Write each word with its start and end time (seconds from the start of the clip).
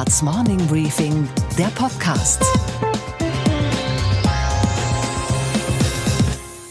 Handelsblatts 0.00 0.22
Morning 0.22 0.66
Briefing, 0.66 1.28
der 1.58 1.66
Podcast. 1.66 2.42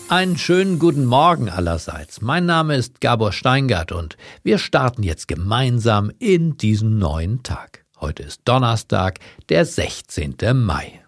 Einen 0.07 0.35
schönen 0.35 0.79
guten 0.79 1.05
Morgen 1.05 1.47
allerseits. 1.47 2.21
Mein 2.21 2.47
Name 2.47 2.75
ist 2.75 3.01
Gabor 3.01 3.31
Steingart 3.31 3.91
und 3.91 4.17
wir 4.41 4.57
starten 4.57 5.03
jetzt 5.03 5.27
gemeinsam 5.27 6.11
in 6.17 6.57
diesen 6.57 6.97
neuen 6.97 7.43
Tag. 7.43 7.85
Heute 8.01 8.23
ist 8.23 8.41
Donnerstag, 8.45 9.19
der 9.49 9.63
16. 9.65 10.35
Mai. 10.53 11.01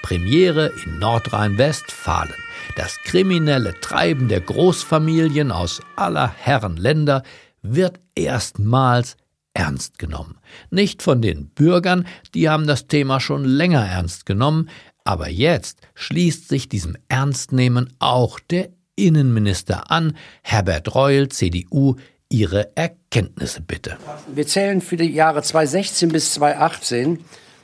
Premiere 0.00 0.72
in 0.84 0.98
Nordrhein-Westfalen. 0.98 2.34
Das 2.76 2.96
kriminelle 3.04 3.78
Treiben 3.80 4.28
der 4.28 4.40
Großfamilien 4.40 5.52
aus 5.52 5.82
aller 5.96 6.32
Herren 6.36 6.76
Länder 6.76 7.22
wird 7.62 8.00
erstmals 8.14 9.16
ernst 9.54 9.98
genommen. 9.98 10.38
Nicht 10.70 11.02
von 11.02 11.20
den 11.20 11.48
Bürgern, 11.48 12.06
die 12.34 12.48
haben 12.48 12.66
das 12.66 12.86
Thema 12.86 13.20
schon 13.20 13.44
länger 13.44 13.84
ernst 13.84 14.26
genommen, 14.26 14.68
aber 15.04 15.28
jetzt 15.28 15.80
schließt 15.94 16.48
sich 16.48 16.68
diesem 16.68 16.96
Ernstnehmen 17.08 17.92
auch 17.98 18.38
der 18.38 18.70
Innenminister 18.96 19.90
an, 19.90 20.16
Herbert 20.42 20.94
Reul, 20.94 21.28
CDU, 21.28 21.96
Ihre 22.28 22.76
Erkenntnisse 22.76 23.60
bitte. 23.60 23.96
Wir 24.32 24.46
zählen 24.46 24.80
für 24.80 24.96
die 24.96 25.10
Jahre 25.10 25.42
2016 25.42 26.10
bis 26.10 26.34
2018, 26.34 27.18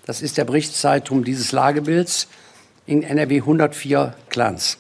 das 0.07 0.23
ist 0.23 0.39
der 0.39 0.45
Berichtszeitraum 0.45 1.25
dieses 1.25 1.53
Lagebilds, 1.53 2.27
in 2.87 3.03
NRW 3.03 3.39
104 3.39 4.15
Clans. 4.29 4.79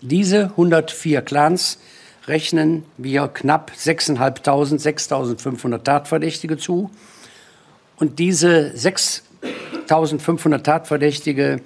Diese 0.00 0.44
104 0.44 1.22
Clans 1.22 1.78
rechnen 2.28 2.84
wir 2.96 3.28
knapp 3.28 3.72
6.500, 3.76 4.80
6.500 4.80 5.82
Tatverdächtige 5.82 6.56
zu. 6.56 6.90
Und 7.96 8.18
diese 8.18 8.72
6.500 8.76 10.62
Tatverdächtige 10.62 11.60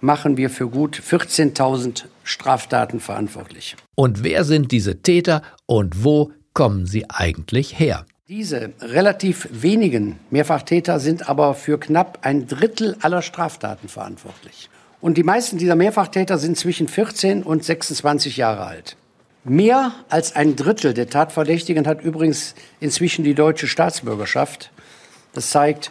machen 0.00 0.36
wir 0.36 0.50
für 0.50 0.68
gut 0.68 1.00
14.000 1.00 2.04
Straftaten 2.22 3.00
verantwortlich. 3.00 3.76
Und 3.94 4.22
wer 4.22 4.44
sind 4.44 4.70
diese 4.72 5.02
Täter 5.02 5.42
und 5.66 6.04
wo 6.04 6.32
kommen 6.52 6.86
sie 6.86 7.08
eigentlich 7.08 7.78
her? 7.78 8.04
Diese 8.28 8.72
relativ 8.80 9.48
wenigen 9.50 10.18
Mehrfachtäter 10.30 11.00
sind 11.00 11.28
aber 11.28 11.54
für 11.54 11.80
knapp 11.80 12.18
ein 12.22 12.46
Drittel 12.46 12.96
aller 13.00 13.22
Straftaten 13.22 13.88
verantwortlich. 13.88 14.68
Und 15.00 15.16
die 15.16 15.22
meisten 15.22 15.56
dieser 15.58 15.76
Mehrfachtäter 15.76 16.36
sind 16.38 16.58
zwischen 16.58 16.88
14 16.88 17.42
und 17.42 17.64
26 17.64 18.36
Jahre 18.36 18.66
alt. 18.66 18.96
Mehr 19.48 19.92
als 20.10 20.36
ein 20.36 20.56
Drittel 20.56 20.92
der 20.92 21.08
Tatverdächtigen 21.08 21.86
hat 21.86 22.02
übrigens 22.02 22.54
inzwischen 22.80 23.24
die 23.24 23.34
deutsche 23.34 23.66
Staatsbürgerschaft. 23.66 24.70
Das 25.32 25.50
zeigt, 25.50 25.90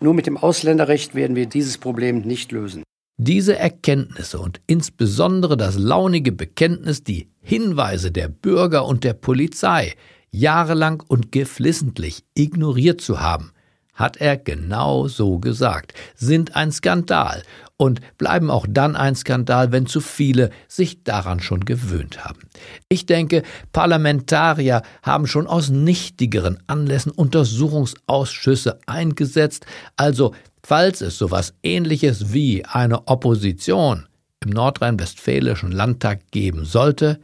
nur 0.00 0.12
mit 0.12 0.26
dem 0.26 0.36
Ausländerrecht 0.36 1.14
werden 1.14 1.34
wir 1.34 1.46
dieses 1.46 1.78
Problem 1.78 2.20
nicht 2.20 2.52
lösen. 2.52 2.82
Diese 3.16 3.56
Erkenntnisse 3.56 4.38
und 4.38 4.60
insbesondere 4.66 5.56
das 5.56 5.76
launige 5.76 6.32
Bekenntnis, 6.32 7.02
die 7.02 7.30
Hinweise 7.40 8.12
der 8.12 8.28
Bürger 8.28 8.84
und 8.84 9.04
der 9.04 9.14
Polizei 9.14 9.94
jahrelang 10.30 11.02
und 11.08 11.32
geflissentlich 11.32 12.24
ignoriert 12.34 13.00
zu 13.00 13.20
haben, 13.20 13.52
hat 13.98 14.16
er 14.18 14.36
genau 14.36 15.08
so 15.08 15.38
gesagt, 15.38 15.92
sind 16.14 16.56
ein 16.56 16.72
Skandal 16.72 17.42
und 17.76 18.00
bleiben 18.16 18.50
auch 18.50 18.66
dann 18.68 18.96
ein 18.96 19.14
Skandal, 19.14 19.72
wenn 19.72 19.86
zu 19.86 20.00
viele 20.00 20.50
sich 20.68 21.04
daran 21.04 21.40
schon 21.40 21.64
gewöhnt 21.64 22.24
haben. 22.24 22.40
Ich 22.88 23.06
denke, 23.06 23.42
Parlamentarier 23.72 24.82
haben 25.02 25.26
schon 25.26 25.46
aus 25.46 25.68
nichtigeren 25.68 26.58
Anlässen 26.66 27.12
Untersuchungsausschüsse 27.12 28.78
eingesetzt, 28.86 29.66
also 29.96 30.34
falls 30.62 31.00
es 31.00 31.18
sowas 31.18 31.54
ähnliches 31.62 32.32
wie 32.32 32.64
eine 32.64 33.08
Opposition 33.08 34.06
im 34.44 34.50
nordrhein-westfälischen 34.50 35.72
Landtag 35.72 36.30
geben 36.30 36.64
sollte, 36.64 37.18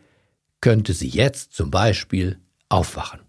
könnte 0.61 0.93
sie 0.93 1.09
jetzt 1.09 1.53
zum 1.53 1.71
Beispiel 1.71 2.39
aufwachen. 2.69 3.24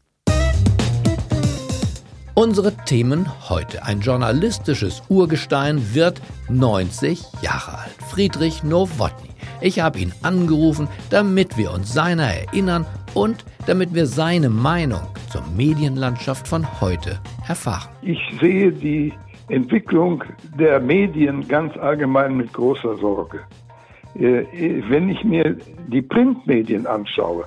Unsere 2.37 2.75
Themen 2.75 3.27
heute. 3.49 3.85
Ein 3.85 4.01
journalistisches 4.01 5.03
Urgestein 5.07 5.95
wird 5.95 6.21
90 6.49 7.23
Jahre 7.41 7.77
alt. 7.77 7.95
Friedrich 8.09 8.61
Nowotny. 8.61 9.29
Ich 9.61 9.79
habe 9.79 9.99
ihn 9.99 10.11
angerufen, 10.21 10.89
damit 11.09 11.57
wir 11.57 11.71
uns 11.71 11.93
seiner 11.93 12.25
erinnern 12.25 12.85
und 13.13 13.45
damit 13.67 13.93
wir 13.93 14.05
seine 14.05 14.49
Meinung 14.49 14.99
zur 15.29 15.43
Medienlandschaft 15.55 16.45
von 16.45 16.81
heute 16.81 17.21
erfahren. 17.47 17.87
Ich 18.01 18.19
sehe 18.41 18.69
die 18.69 19.13
Entwicklung 19.47 20.21
der 20.59 20.81
Medien 20.81 21.47
ganz 21.47 21.77
allgemein 21.77 22.35
mit 22.35 22.51
großer 22.51 22.97
Sorge. 22.97 23.39
Äh, 24.15 24.43
wenn 24.89 25.07
ich 25.07 25.23
mir 25.23 25.55
die 25.87 26.01
Printmedien 26.01 26.85
anschaue, 26.85 27.45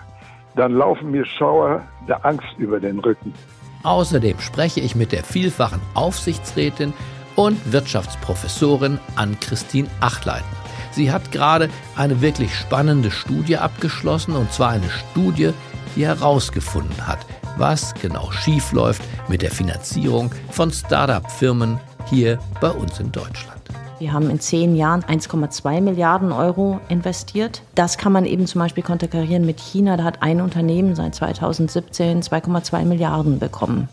dann 0.56 0.72
laufen 0.72 1.10
mir 1.10 1.26
Schauer 1.26 1.82
der 2.08 2.24
Angst 2.24 2.54
über 2.56 2.80
den 2.80 3.00
Rücken. 3.00 3.34
Außerdem 3.82 4.40
spreche 4.40 4.80
ich 4.80 4.94
mit 4.94 5.12
der 5.12 5.24
vielfachen 5.24 5.80
Aufsichtsrätin 5.94 6.92
und 7.36 7.72
Wirtschaftsprofessorin 7.72 8.98
Ann-Christine 9.14 9.88
Achleitner. 10.00 10.58
Sie 10.90 11.12
hat 11.12 11.30
gerade 11.30 11.70
eine 11.96 12.20
wirklich 12.20 12.54
spannende 12.54 13.10
Studie 13.10 13.56
abgeschlossen, 13.56 14.34
und 14.34 14.52
zwar 14.52 14.70
eine 14.70 14.90
Studie, 14.90 15.52
die 15.94 16.06
herausgefunden 16.06 17.06
hat, 17.06 17.24
was 17.56 17.94
genau 17.94 18.32
schiefläuft 18.32 19.02
mit 19.28 19.42
der 19.42 19.50
Finanzierung 19.50 20.32
von 20.50 20.72
Start-up-Firmen 20.72 21.78
hier 22.10 22.38
bei 22.60 22.70
uns 22.70 22.98
in 22.98 23.12
Deutschland. 23.12 23.57
Wir 23.98 24.12
haben 24.12 24.30
in 24.30 24.38
zehn 24.38 24.76
Jahren 24.76 25.02
1,2 25.02 25.80
Milliarden 25.80 26.30
Euro 26.30 26.80
investiert. 26.88 27.62
Das 27.74 27.98
kann 27.98 28.12
man 28.12 28.26
eben 28.26 28.46
zum 28.46 28.60
Beispiel 28.60 28.84
konterkarieren 28.84 29.44
mit 29.44 29.58
China. 29.58 29.96
Da 29.96 30.04
hat 30.04 30.22
ein 30.22 30.40
Unternehmen 30.40 30.94
seit 30.94 31.16
2017 31.16 32.22
2,2 32.22 32.84
Milliarden 32.84 33.40
bekommen. 33.40 33.88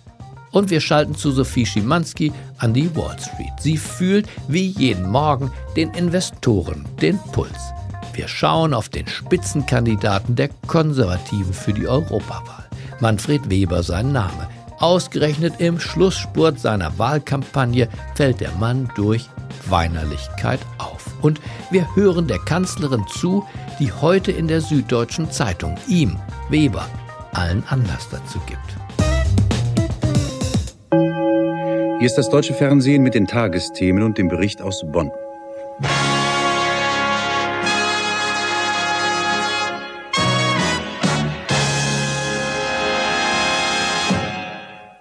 Und 0.52 0.70
wir 0.70 0.80
schalten 0.80 1.16
zu 1.16 1.32
Sophie 1.32 1.66
Schimanski 1.66 2.32
an 2.60 2.74
die 2.74 2.96
Wall 2.96 3.18
Street. 3.20 3.52
Sie 3.60 3.78
fühlt 3.78 4.28
wie 4.48 4.68
jeden 4.68 5.10
Morgen 5.10 5.52
den 5.76 5.90
Investoren 5.92 6.86
den 7.02 7.18
Puls. 7.32 7.74
Wir 8.14 8.28
schauen 8.28 8.74
auf 8.74 8.88
den 8.90 9.08
Spitzenkandidaten 9.08 10.36
der 10.36 10.50
Konservativen 10.68 11.52
für 11.52 11.74
die 11.74 11.88
Europawahl. 11.88 12.64
Manfred 13.02 13.50
Weber 13.50 13.84
sein 13.84 14.14
Name. 14.14 14.48
Ausgerechnet 14.80 15.56
im 15.60 15.80
Schlussspurt 15.80 16.60
seiner 16.60 16.98
Wahlkampagne 16.98 17.90
fällt 18.14 18.40
der 18.40 18.52
Mann 18.54 18.90
durch 18.96 19.30
Weinerlichkeit 19.70 20.60
auf. 20.78 21.06
Und 21.22 21.42
wir 21.72 21.96
hören 21.96 22.28
der 22.28 22.40
Kanzlerin 22.40 23.06
zu, 23.08 23.46
die 23.80 23.92
heute 23.92 24.32
in 24.32 24.48
der 24.48 24.62
Süddeutschen 24.62 25.32
Zeitung 25.32 25.76
ihm, 25.88 26.18
Weber, 26.50 26.88
allen 27.34 27.64
Anlass 27.68 28.10
dazu 28.10 28.40
gibt. 28.46 28.60
Hier 31.98 32.06
ist 32.06 32.16
das 32.16 32.30
deutsche 32.30 32.54
Fernsehen 32.54 33.04
mit 33.04 33.16
den 33.16 33.26
Tagesthemen 33.26 34.04
und 34.04 34.18
dem 34.18 34.28
Bericht 34.28 34.62
aus 34.62 34.84
Bonn. 34.92 35.12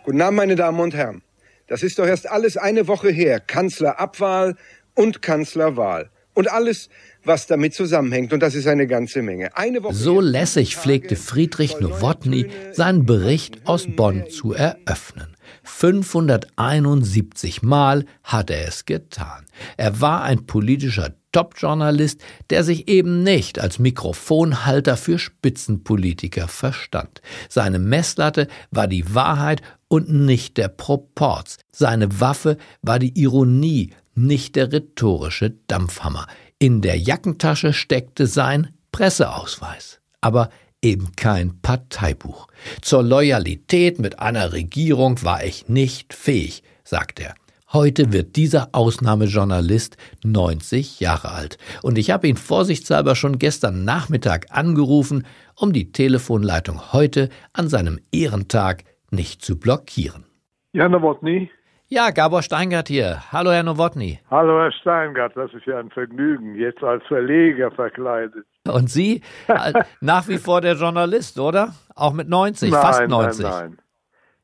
Guten 0.05 0.23
Abend, 0.23 0.37
meine 0.37 0.55
Damen 0.55 0.79
und 0.81 0.95
Herren. 0.95 1.23
Das 1.67 1.83
ist 1.83 1.99
doch 1.99 2.07
erst 2.07 2.31
alles 2.31 2.57
eine 2.57 2.89
Woche 2.89 3.11
her. 3.11 3.41
Kanzlerabwahl 3.41 4.57
und 4.95 5.23
Kanzlerwahl. 5.23 6.11
Und 6.35 6.51
alles, 6.51 6.89
was 7.23 7.47
damit 7.47 7.75
zusammenhängt. 7.75 8.33
Und 8.33 8.41
das 8.41 8.55
ist 8.55 8.67
eine 8.67 8.87
ganze 8.87 9.23
Menge. 9.23 9.57
Eine 9.57 9.83
Woche 9.83 9.95
so 9.95 10.21
lässig 10.21 10.77
pflegte 10.77 11.17
Friedrich 11.17 11.81
Nowotny 11.81 12.47
seinen 12.73 13.07
Bericht 13.07 13.67
aus 13.67 13.87
Bonn 13.87 14.29
zu 14.29 14.53
eröffnen. 14.53 15.35
571 15.63 17.63
Mal 17.63 18.05
hat 18.25 18.51
er 18.51 18.69
es 18.69 18.85
getan. 18.85 19.47
Er 19.77 20.01
war 20.01 20.23
ein 20.23 20.47
politischer 20.47 21.15
Top-Journalist, 21.33 22.21
der 22.51 22.65
sich 22.65 22.89
eben 22.89 23.23
nicht 23.23 23.59
als 23.59 23.79
Mikrofonhalter 23.79 24.97
für 24.97 25.19
Spitzenpolitiker 25.19 26.49
verstand. 26.49 27.23
Seine 27.49 27.79
Messlatte 27.79 28.49
war 28.71 28.87
die 28.87 29.15
Wahrheit 29.15 29.63
und 29.95 30.11
nicht 30.11 30.57
der 30.57 30.67
Proporz. 30.67 31.59
Seine 31.71 32.21
Waffe 32.21 32.57
war 32.83 32.99
die 32.99 33.17
Ironie, 33.17 33.91
nicht 34.17 34.57
der 34.57 34.73
rhetorische 34.73 35.51
Dampfhammer. 35.69 36.27
In 36.59 36.81
der 36.81 36.99
Jackentasche 36.99 37.73
steckte 37.73 38.27
sein 38.27 38.75
Presseausweis. 38.91 40.01
Aber 40.21 40.51
eben 40.83 41.15
kein 41.15 41.61
Parteibuch. 41.61 42.49
Zur 42.83 43.05
Loyalität 43.05 44.01
mit 44.01 44.19
einer 44.19 44.53
Regierung 44.53 45.23
war 45.23 45.45
ich 45.45 45.69
nicht 45.69 46.13
fähig, 46.13 46.65
sagt 46.83 47.21
er. 47.21 47.37
Heute 47.73 48.13
wird 48.13 48.35
dieser 48.35 48.71
Ausnahmejournalist 48.73 49.97
90 50.25 50.99
Jahre 50.99 51.31
alt. 51.31 51.59
Und 51.83 51.99
ich 51.99 52.11
habe 52.11 52.27
ihn 52.27 52.37
vorsichtshalber 52.37 53.15
schon 53.15 53.39
gestern 53.39 53.85
Nachmittag 53.85 54.47
angerufen, 54.51 55.25
um 55.55 55.73
die 55.73 55.93
Telefonleitung 55.93 56.93
heute 56.93 57.29
an 57.53 57.69
seinem 57.69 58.01
Ehrentag 58.11 58.83
nicht 59.15 59.43
zu 59.43 59.59
blockieren. 59.59 60.25
Ja, 60.73 60.89
Nowotny. 60.89 61.51
Ja, 61.89 62.11
Gabor 62.11 62.43
Steingart 62.43 62.89
hier. 62.89 63.21
Hallo, 63.31 63.53
Herr 63.53 63.63
Nowotny. 63.63 64.19
Hallo, 64.31 64.59
Herr 64.59 64.73
Steingart. 64.73 65.37
Das 65.37 65.53
ist 65.55 65.67
ja 65.67 65.79
ein 65.79 65.91
Vergnügen, 65.91 66.55
jetzt 66.57 66.83
als 66.83 67.05
Verleger 67.07 67.71
verkleidet. 67.71 68.47
Und 68.67 68.91
Sie? 68.91 69.23
nach 70.01 70.27
wie 70.29 70.39
vor 70.39 70.61
der 70.61 70.75
Journalist, 70.75 71.39
oder? 71.39 71.75
Auch 71.95 72.13
mit 72.13 72.29
90, 72.29 72.71
nein, 72.71 72.81
fast 72.81 73.07
90. 73.07 73.45
Nein, 73.45 73.53
nein. 73.53 73.79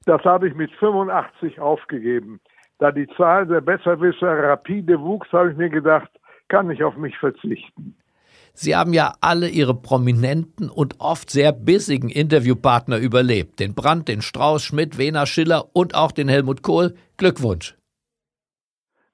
Das 0.07 0.23
habe 0.25 0.49
ich 0.49 0.55
mit 0.55 0.71
85 0.73 1.61
aufgegeben. 1.61 2.41
Da 2.79 2.93
die 2.93 3.09
Zahl 3.17 3.47
der 3.47 3.61
Besserwisser 3.61 4.43
rapide 4.43 5.01
wuchs, 5.01 5.31
habe 5.33 5.51
ich 5.51 5.57
mir 5.57 5.71
gedacht, 5.71 6.11
kann 6.49 6.71
ich 6.71 6.83
auf 6.83 6.97
mich 6.97 7.17
verzichten. 7.19 7.97
Sie 8.63 8.77
haben 8.77 8.93
ja 8.93 9.15
alle 9.23 9.49
Ihre 9.49 9.75
prominenten 9.75 10.69
und 10.69 10.97
oft 10.99 11.31
sehr 11.31 11.51
bissigen 11.51 12.11
Interviewpartner 12.11 12.99
überlebt. 12.99 13.59
Den 13.59 13.75
Brandt, 13.75 14.09
den 14.09 14.21
Strauß, 14.21 14.63
Schmidt, 14.63 14.99
Wehner, 14.99 15.25
Schiller 15.25 15.65
und 15.73 15.95
auch 15.95 16.13
den 16.13 16.29
Helmut 16.29 16.63
Kohl. 16.63 16.93
Glückwunsch. 17.17 17.75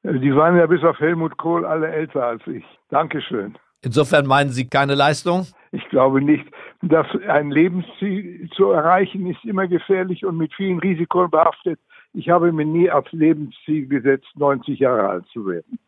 Die 0.03 0.35
waren 0.35 0.57
ja 0.57 0.67
bis 0.67 0.83
auf 0.83 0.99
Helmut 0.99 1.37
Kohl 1.37 1.65
alle 1.65 1.87
älter 1.87 2.27
als 2.27 2.45
ich. 2.49 2.65
Dankeschön. 2.89 3.57
Insofern 3.83 4.27
meinen 4.27 4.51
Sie 4.51 4.69
keine 4.69 4.97
Leistung? 4.97 5.47
Ich 5.71 5.89
glaube 5.91 6.21
nicht. 6.21 6.45
Dass 6.83 7.07
ein 7.29 7.53
Lebensziel 7.53 8.51
zu 8.57 8.73
erreichen 8.73 9.31
ist 9.31 9.45
immer 9.45 9.69
gefährlich 9.69 10.25
und 10.25 10.39
mit 10.39 10.53
vielen 10.55 10.81
Risiken 10.81 11.31
behaftet. 11.31 11.79
Ich 12.15 12.31
habe 12.31 12.51
mir 12.51 12.67
nie 12.67 12.91
als 12.91 13.07
Lebensziel 13.13 13.87
gesetzt, 13.87 14.27
90 14.35 14.81
Jahre 14.81 15.09
alt 15.09 15.27
zu 15.33 15.47
werden. 15.47 15.79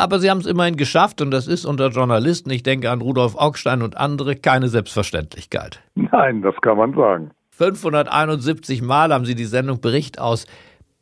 Aber 0.00 0.20
Sie 0.20 0.30
haben 0.30 0.38
es 0.38 0.46
immerhin 0.46 0.76
geschafft 0.76 1.20
und 1.20 1.32
das 1.32 1.48
ist 1.48 1.64
unter 1.64 1.88
Journalisten, 1.88 2.50
ich 2.50 2.62
denke 2.62 2.88
an 2.90 3.00
Rudolf 3.00 3.34
Augstein 3.34 3.82
und 3.82 3.96
andere, 3.96 4.36
keine 4.36 4.68
Selbstverständlichkeit. 4.68 5.82
Nein, 5.96 6.40
das 6.42 6.54
kann 6.62 6.76
man 6.76 6.94
sagen. 6.94 7.32
571 7.50 8.80
Mal 8.80 9.12
haben 9.12 9.24
Sie 9.24 9.34
die 9.34 9.44
Sendung 9.44 9.80
Bericht 9.80 10.20
aus 10.20 10.46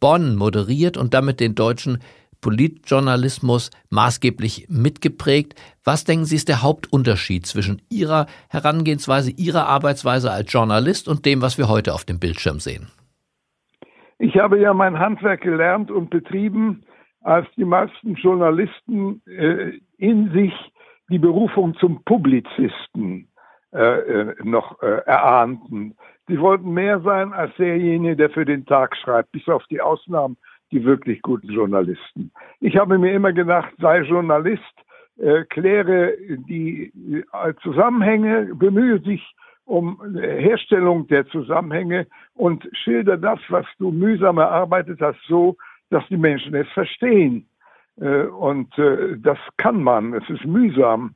Bonn 0.00 0.36
moderiert 0.36 0.96
und 0.96 1.12
damit 1.12 1.40
den 1.40 1.54
deutschen 1.54 1.98
Politjournalismus 2.40 3.70
maßgeblich 3.90 4.68
mitgeprägt. 4.70 5.54
Was 5.84 6.04
denken 6.04 6.24
Sie 6.24 6.36
ist 6.36 6.48
der 6.48 6.62
Hauptunterschied 6.62 7.44
zwischen 7.44 7.82
Ihrer 7.90 8.26
Herangehensweise, 8.48 9.30
Ihrer 9.30 9.66
Arbeitsweise 9.66 10.30
als 10.30 10.50
Journalist 10.50 11.06
und 11.06 11.26
dem, 11.26 11.42
was 11.42 11.58
wir 11.58 11.68
heute 11.68 11.92
auf 11.92 12.06
dem 12.06 12.18
Bildschirm 12.18 12.60
sehen? 12.60 12.88
Ich 14.18 14.38
habe 14.38 14.58
ja 14.58 14.72
mein 14.72 14.98
Handwerk 14.98 15.42
gelernt 15.42 15.90
und 15.90 16.08
betrieben 16.08 16.85
als 17.26 17.48
die 17.56 17.64
meisten 17.64 18.14
Journalisten 18.14 19.20
äh, 19.26 19.72
in 19.98 20.30
sich 20.30 20.54
die 21.10 21.18
Berufung 21.18 21.74
zum 21.74 22.04
Publizisten 22.04 23.28
äh, 23.72 23.78
äh, 23.78 24.34
noch 24.44 24.80
äh, 24.80 25.02
erahnten. 25.06 25.96
Sie 26.28 26.40
wollten 26.40 26.72
mehr 26.72 27.00
sein 27.00 27.32
als 27.32 27.52
derjenige, 27.56 28.14
der 28.14 28.30
für 28.30 28.44
den 28.44 28.64
Tag 28.64 28.96
schreibt, 28.96 29.32
bis 29.32 29.48
auf 29.48 29.64
die 29.66 29.80
Ausnahmen, 29.80 30.36
die 30.70 30.84
wirklich 30.84 31.20
guten 31.22 31.48
Journalisten. 31.48 32.30
Ich 32.60 32.76
habe 32.76 32.96
mir 32.96 33.12
immer 33.12 33.32
gedacht, 33.32 33.72
sei 33.78 34.02
Journalist, 34.02 34.62
äh, 35.18 35.42
kläre 35.46 36.16
die 36.48 36.92
äh, 37.32 37.54
Zusammenhänge, 37.60 38.54
bemühe 38.54 39.00
dich 39.00 39.34
um 39.64 40.00
Herstellung 40.14 41.08
der 41.08 41.26
Zusammenhänge 41.26 42.06
und 42.34 42.68
schilder 42.72 43.16
das, 43.16 43.40
was 43.48 43.66
du 43.80 43.90
mühsam 43.90 44.38
erarbeitet 44.38 45.00
hast, 45.00 45.18
so, 45.26 45.56
dass 45.90 46.06
die 46.08 46.16
Menschen 46.16 46.54
es 46.54 46.68
verstehen. 46.68 47.48
Äh, 48.00 48.24
und 48.26 48.76
äh, 48.78 49.16
das 49.18 49.38
kann 49.56 49.82
man. 49.82 50.14
Es 50.14 50.28
ist 50.28 50.44
mühsam 50.44 51.14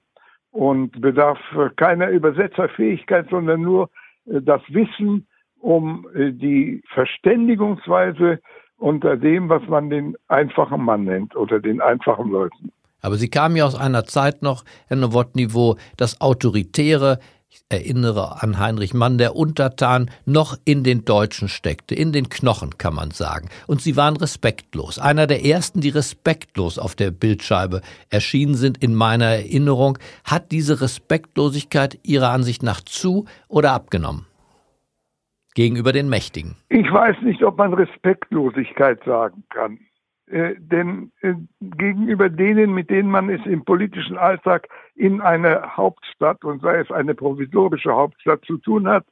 und 0.50 1.00
bedarf 1.00 1.38
keiner 1.76 2.08
Übersetzerfähigkeit, 2.08 3.28
sondern 3.30 3.62
nur 3.62 3.90
äh, 4.26 4.40
das 4.40 4.62
Wissen 4.68 5.26
um 5.62 6.06
die 6.14 6.82
Verständigungsweise 6.94 8.40
unter 8.78 9.18
dem, 9.18 9.50
was 9.50 9.62
man 9.68 9.90
den 9.90 10.16
einfachen 10.28 10.82
Mann 10.82 11.04
nennt 11.04 11.36
oder 11.36 11.60
den 11.60 11.82
einfachen 11.82 12.30
Leuten. 12.30 12.72
Aber 13.02 13.16
Sie 13.16 13.28
kamen 13.28 13.56
ja 13.56 13.66
aus 13.66 13.74
einer 13.74 14.04
Zeit 14.04 14.40
noch, 14.40 14.64
Herr 14.88 14.96
Nowotny, 14.96 15.52
wo 15.52 15.76
das 15.98 16.22
Autoritäre 16.22 17.18
ich 17.52 17.64
erinnere 17.68 18.40
an 18.44 18.60
Heinrich 18.60 18.94
Mann, 18.94 19.18
der 19.18 19.34
Untertan, 19.34 20.08
noch 20.24 20.56
in 20.64 20.84
den 20.84 21.04
Deutschen 21.04 21.48
steckte, 21.48 21.96
in 21.96 22.12
den 22.12 22.28
Knochen 22.28 22.78
kann 22.78 22.94
man 22.94 23.10
sagen. 23.10 23.48
Und 23.66 23.80
sie 23.80 23.96
waren 23.96 24.16
respektlos. 24.16 25.00
Einer 25.00 25.26
der 25.26 25.44
ersten, 25.44 25.80
die 25.80 25.88
respektlos 25.88 26.78
auf 26.78 26.94
der 26.94 27.10
Bildscheibe 27.10 27.80
erschienen 28.08 28.54
sind 28.54 28.80
in 28.80 28.94
meiner 28.94 29.26
Erinnerung. 29.26 29.98
Hat 30.22 30.52
diese 30.52 30.80
Respektlosigkeit 30.80 31.98
Ihrer 32.04 32.30
Ansicht 32.30 32.62
nach 32.62 32.82
zu 32.82 33.24
oder 33.48 33.72
abgenommen? 33.72 34.26
Gegenüber 35.56 35.92
den 35.92 36.08
Mächtigen. 36.08 36.54
Ich 36.68 36.92
weiß 36.92 37.16
nicht, 37.22 37.42
ob 37.42 37.58
man 37.58 37.74
Respektlosigkeit 37.74 39.02
sagen 39.04 39.42
kann. 39.50 39.80
Äh, 40.30 40.54
denn 40.58 41.10
äh, 41.22 41.34
gegenüber 41.60 42.28
denen, 42.28 42.72
mit 42.72 42.88
denen 42.88 43.10
man 43.10 43.28
es 43.30 43.44
im 43.46 43.64
politischen 43.64 44.16
Alltag 44.16 44.68
in 44.94 45.20
einer 45.20 45.76
Hauptstadt 45.76 46.44
und 46.44 46.62
sei 46.62 46.78
es 46.78 46.90
eine 46.92 47.16
provisorische 47.16 47.92
Hauptstadt 47.92 48.44
zu 48.44 48.58
tun 48.58 48.86
hat, 48.86 49.04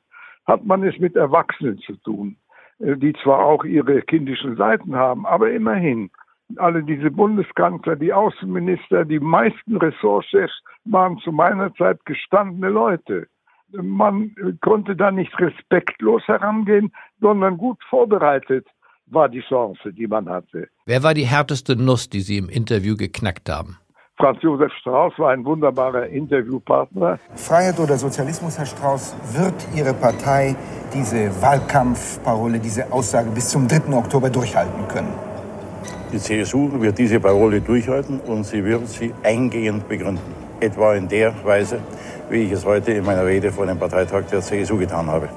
hat 0.46 0.64
man 0.64 0.84
es 0.84 0.96
mit 0.98 1.16
Erwachsenen 1.16 1.78
zu 1.78 1.96
tun, 1.96 2.36
äh, 2.78 2.96
die 2.96 3.14
zwar 3.14 3.40
auch 3.40 3.64
ihre 3.64 4.00
kindischen 4.02 4.56
Seiten 4.56 4.94
haben, 4.94 5.26
aber 5.26 5.50
immerhin. 5.50 6.10
Alle 6.56 6.82
diese 6.84 7.10
Bundeskanzler, 7.10 7.96
die 7.96 8.12
Außenminister, 8.12 9.04
die 9.04 9.20
meisten 9.20 9.76
Ressortchefs 9.76 10.62
waren 10.84 11.18
zu 11.18 11.32
meiner 11.32 11.74
Zeit 11.74 12.02
gestandene 12.06 12.70
Leute. 12.70 13.26
Man 13.72 14.34
konnte 14.62 14.96
da 14.96 15.10
nicht 15.10 15.38
respektlos 15.38 16.26
herangehen, 16.26 16.90
sondern 17.20 17.58
gut 17.58 17.82
vorbereitet 17.90 18.66
war 19.10 19.28
die 19.28 19.42
Chance, 19.48 19.92
die 19.92 20.06
man 20.06 20.28
hatte. 20.28 20.68
Wer 20.86 21.02
war 21.02 21.14
die 21.14 21.26
härteste 21.26 21.76
Nuss, 21.76 22.08
die 22.08 22.20
Sie 22.20 22.38
im 22.38 22.48
Interview 22.48 22.96
geknackt 22.96 23.48
haben? 23.48 23.78
Franz 24.16 24.42
Josef 24.42 24.72
Strauß 24.80 25.12
war 25.18 25.30
ein 25.30 25.44
wunderbarer 25.44 26.06
Interviewpartner. 26.08 27.20
Freiheit 27.36 27.78
oder 27.78 27.96
Sozialismus, 27.96 28.58
Herr 28.58 28.66
Strauß, 28.66 29.14
wird 29.34 29.54
Ihre 29.76 29.94
Partei 29.94 30.56
diese 30.92 31.30
Wahlkampfparole, 31.40 32.58
diese 32.58 32.92
Aussage 32.92 33.30
bis 33.30 33.50
zum 33.50 33.68
3. 33.68 33.96
Oktober 33.96 34.28
durchhalten 34.28 34.88
können? 34.88 35.12
Die 36.12 36.18
CSU 36.18 36.80
wird 36.80 36.98
diese 36.98 37.20
Parole 37.20 37.60
durchhalten 37.60 38.18
und 38.20 38.44
sie 38.44 38.64
wird 38.64 38.88
sie 38.88 39.14
eingehend 39.22 39.88
begründen. 39.88 40.34
Etwa 40.58 40.94
in 40.94 41.06
der 41.06 41.32
Weise, 41.44 41.80
wie 42.28 42.44
ich 42.44 42.52
es 42.52 42.64
heute 42.64 42.92
in 42.92 43.04
meiner 43.04 43.24
Rede 43.24 43.52
vor 43.52 43.66
dem 43.66 43.78
Parteitag 43.78 44.24
der 44.32 44.40
CSU 44.40 44.78
getan 44.78 45.06
habe. 45.06 45.28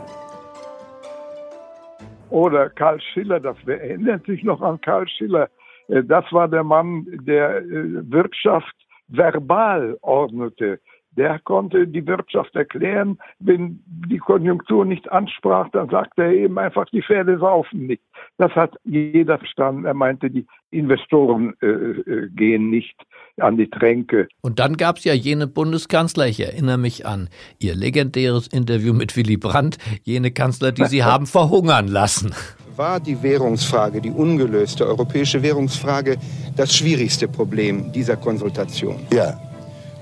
Oder 2.32 2.70
Karl 2.70 3.00
Schiller, 3.02 3.42
das 3.42 3.58
erinnert 3.68 4.26
sich 4.26 4.44
noch 4.44 4.62
an 4.62 4.80
Karl 4.80 5.08
Schiller. 5.08 5.50
Äh, 5.90 6.04
das 6.04 6.26
war 6.32 6.48
der 6.48 6.64
Mann, 6.64 7.06
der 7.28 7.58
äh, 7.58 8.12
Wirtschaft 8.12 8.74
verbal 9.10 9.98
ordnete. 10.02 10.80
Der 11.18 11.40
konnte 11.40 11.88
die 11.88 12.06
Wirtschaft 12.08 12.56
erklären. 12.56 13.20
Wenn 13.40 13.84
die 13.86 14.18
Konjunktur 14.18 14.86
nicht 14.86 15.12
ansprach, 15.12 15.70
dann 15.72 15.90
sagte 15.90 16.24
er 16.24 16.32
eben 16.32 16.58
einfach, 16.58 16.86
die 16.92 17.02
Pferde 17.02 17.38
saufen 17.38 17.88
nicht. 17.88 18.04
Das 18.38 18.52
hat 18.54 18.76
jeder 18.86 19.38
verstanden. 19.38 19.86
Er 19.86 19.94
meinte, 19.94 20.30
die 20.30 20.48
Investoren 20.72 21.54
äh, 21.62 21.68
äh, 21.68 22.30
gehen 22.30 22.70
nicht 22.70 22.96
an 23.38 23.58
die 23.58 23.70
Tränke. 23.70 24.28
Und 24.42 24.60
dann 24.60 24.78
gab 24.78 24.98
es 24.98 25.04
ja 25.04 25.14
jene 25.14 25.48
Bundeskanzler, 25.48 26.28
ich 26.28 26.40
erinnere 26.40 26.78
mich 26.78 27.06
an 27.06 27.30
Ihr 27.60 27.76
legendäres 27.76 28.48
Interview 28.48 28.94
mit 28.94 29.18
Willy 29.18 29.38
Brandt, 29.38 29.78
jene 30.04 30.32
Kanzler, 30.32 30.72
die 30.72 30.86
Sie 30.86 31.04
haben 31.12 31.28
verhungern 31.28 31.88
lassen. 31.88 32.34
War 32.78 33.00
die 33.00 33.22
Währungsfrage, 33.22 34.02
die 34.02 34.12
ungelöste 34.12 34.88
europäische 34.88 35.44
Währungsfrage, 35.44 36.18
das 36.56 36.74
schwierigste 36.76 37.28
Problem 37.28 37.92
dieser 37.92 38.16
Konsultation? 38.16 38.96
Ja. 39.14 39.51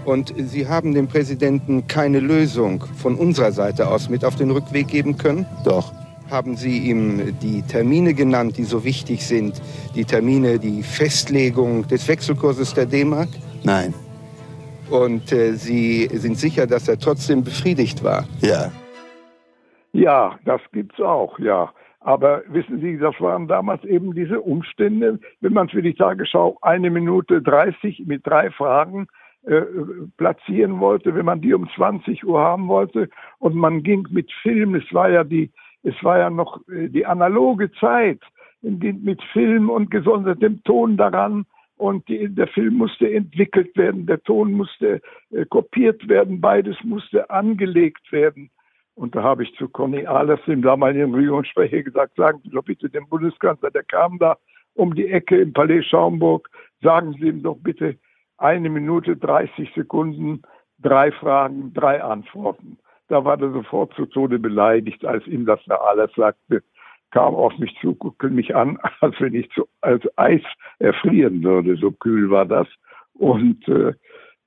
Und 0.10 0.34
Sie 0.38 0.68
haben 0.68 0.96
dem 0.96 1.08
Präsidenten 1.08 1.86
keine 1.86 2.20
Lösung 2.20 2.84
von 2.98 3.14
unserer 3.14 3.52
Seite 3.52 3.88
aus 3.88 4.10
mit 4.10 4.26
auf 4.26 4.36
den 4.36 4.50
Rückweg 4.50 4.88
geben 4.88 5.20
können? 5.20 5.46
Doch. 5.64 5.94
Haben 6.32 6.56
Sie 6.56 6.80
ihm 6.80 7.38
die 7.44 7.62
Termine 7.62 8.16
genannt, 8.16 8.58
die 8.58 8.64
so 8.64 8.84
wichtig 8.84 9.24
sind? 9.24 9.62
Die 9.94 10.06
Termine, 10.06 10.58
die 10.58 10.82
Festlegung 10.82 11.88
des 11.88 12.08
Wechselkurses 12.08 12.74
der 12.74 12.88
D-Mark? 12.88 13.30
Nein. 13.64 13.94
Und 14.90 15.32
äh, 15.32 15.54
Sie 15.54 16.10
sind 16.12 16.40
sicher, 16.40 16.66
dass 16.66 16.88
er 16.88 16.98
trotzdem 16.98 17.44
befriedigt 17.44 18.04
war? 18.04 18.26
Ja. 18.42 18.72
Ja, 19.94 20.40
das 20.44 20.62
gibt's 20.72 21.00
auch, 21.00 21.38
ja. 21.38 21.72
Aber 22.00 22.42
wissen 22.48 22.82
Sie, 22.82 22.98
das 22.98 23.14
waren 23.20 23.48
damals 23.48 23.84
eben 23.84 24.16
diese 24.16 24.42
Umstände, 24.42 25.20
wenn 25.42 25.54
man 25.54 25.70
für 25.70 25.84
die 25.84 25.94
Tagesschau 25.94 26.58
eine 26.64 26.90
Minute 26.90 27.44
30 27.44 28.06
mit 28.08 28.26
drei 28.26 28.50
Fragen 28.50 29.08
äh, 29.44 29.62
platzieren 30.18 30.80
wollte, 30.80 31.16
wenn 31.16 31.26
man 31.26 31.42
die 31.42 31.54
um 31.54 31.70
20 31.76 32.26
Uhr 32.26 32.40
haben 32.40 32.68
wollte. 32.68 33.10
Und 33.40 33.56
man 33.56 33.84
ging 33.84 34.08
mit 34.12 34.32
Film, 34.42 34.76
es 34.76 34.94
war 34.94 35.10
ja 35.10 35.24
die, 35.24 35.52
es 35.84 35.96
war 36.04 36.18
ja 36.20 36.30
noch 36.30 36.60
äh, 36.68 36.90
die 36.90 37.06
analoge 37.06 37.72
Zeit, 37.72 38.22
mit 38.62 39.24
Film 39.32 39.70
und 39.70 39.90
gesondertem 39.90 40.62
Ton 40.64 40.98
daran. 40.98 41.46
Und 41.78 42.10
die, 42.10 42.28
der 42.28 42.48
Film 42.48 42.76
musste 42.76 43.10
entwickelt 43.10 43.76
werden, 43.78 44.06
der 44.06 44.22
Ton 44.24 44.52
musste 44.52 45.02
äh, 45.32 45.46
kopiert 45.46 46.10
werden, 46.10 46.42
beides 46.42 46.76
musste 46.84 47.30
angelegt 47.30 48.12
werden. 48.12 48.50
Und 48.96 49.16
da 49.16 49.24
habe 49.24 49.44
ich 49.44 49.56
zu 49.56 49.70
Conny 49.70 50.06
Ahlers, 50.06 50.42
dem 50.46 50.62
damaligen 50.62 51.16
Regierungssprecher, 51.16 51.84
gesagt, 51.84 52.18
sagen 52.18 52.42
Sie 52.44 52.50
doch 52.50 52.66
bitte 52.66 52.90
dem 52.90 53.08
Bundeskanzler, 53.08 53.72
der 53.72 53.84
kam 53.84 54.20
da 54.20 54.38
um 54.74 54.94
die 54.94 55.08
Ecke 55.08 55.38
im 55.38 55.54
Palais 55.54 55.84
Schaumburg, 55.84 56.50
sagen 56.82 57.14
Sie 57.14 57.30
ihm 57.30 57.42
doch 57.42 57.58
bitte 57.64 57.98
eine 58.40 58.70
Minute 58.70 59.18
30 59.18 59.72
Sekunden, 59.76 60.42
drei 60.80 61.12
Fragen, 61.12 61.74
drei 61.74 62.04
Antworten. 62.04 62.78
Da 63.08 63.26
war 63.26 63.42
er 63.42 63.52
sofort 63.52 63.94
zu 63.96 64.06
Tode 64.06 64.40
beleidigt, 64.40 65.04
als 65.06 65.26
ihm 65.28 65.46
das 65.46 65.60
Herr 65.66 65.82
Ahlers 65.82 66.12
sagte, 66.16 66.64
kam 67.12 67.34
auf 67.34 67.58
mich 67.58 67.76
zu, 67.82 67.96
guckte 67.96 68.30
mich 68.30 68.56
an, 68.56 68.78
als 69.02 69.16
wenn 69.20 69.34
ich 69.34 69.50
zu, 69.52 69.68
als 69.82 70.04
Eis 70.16 70.42
erfrieren 70.80 71.44
würde. 71.44 71.76
So 71.78 71.92
kühl 71.92 72.30
war 72.30 72.46
das. 72.46 72.68
Und 73.14 73.68
äh, 73.68 73.94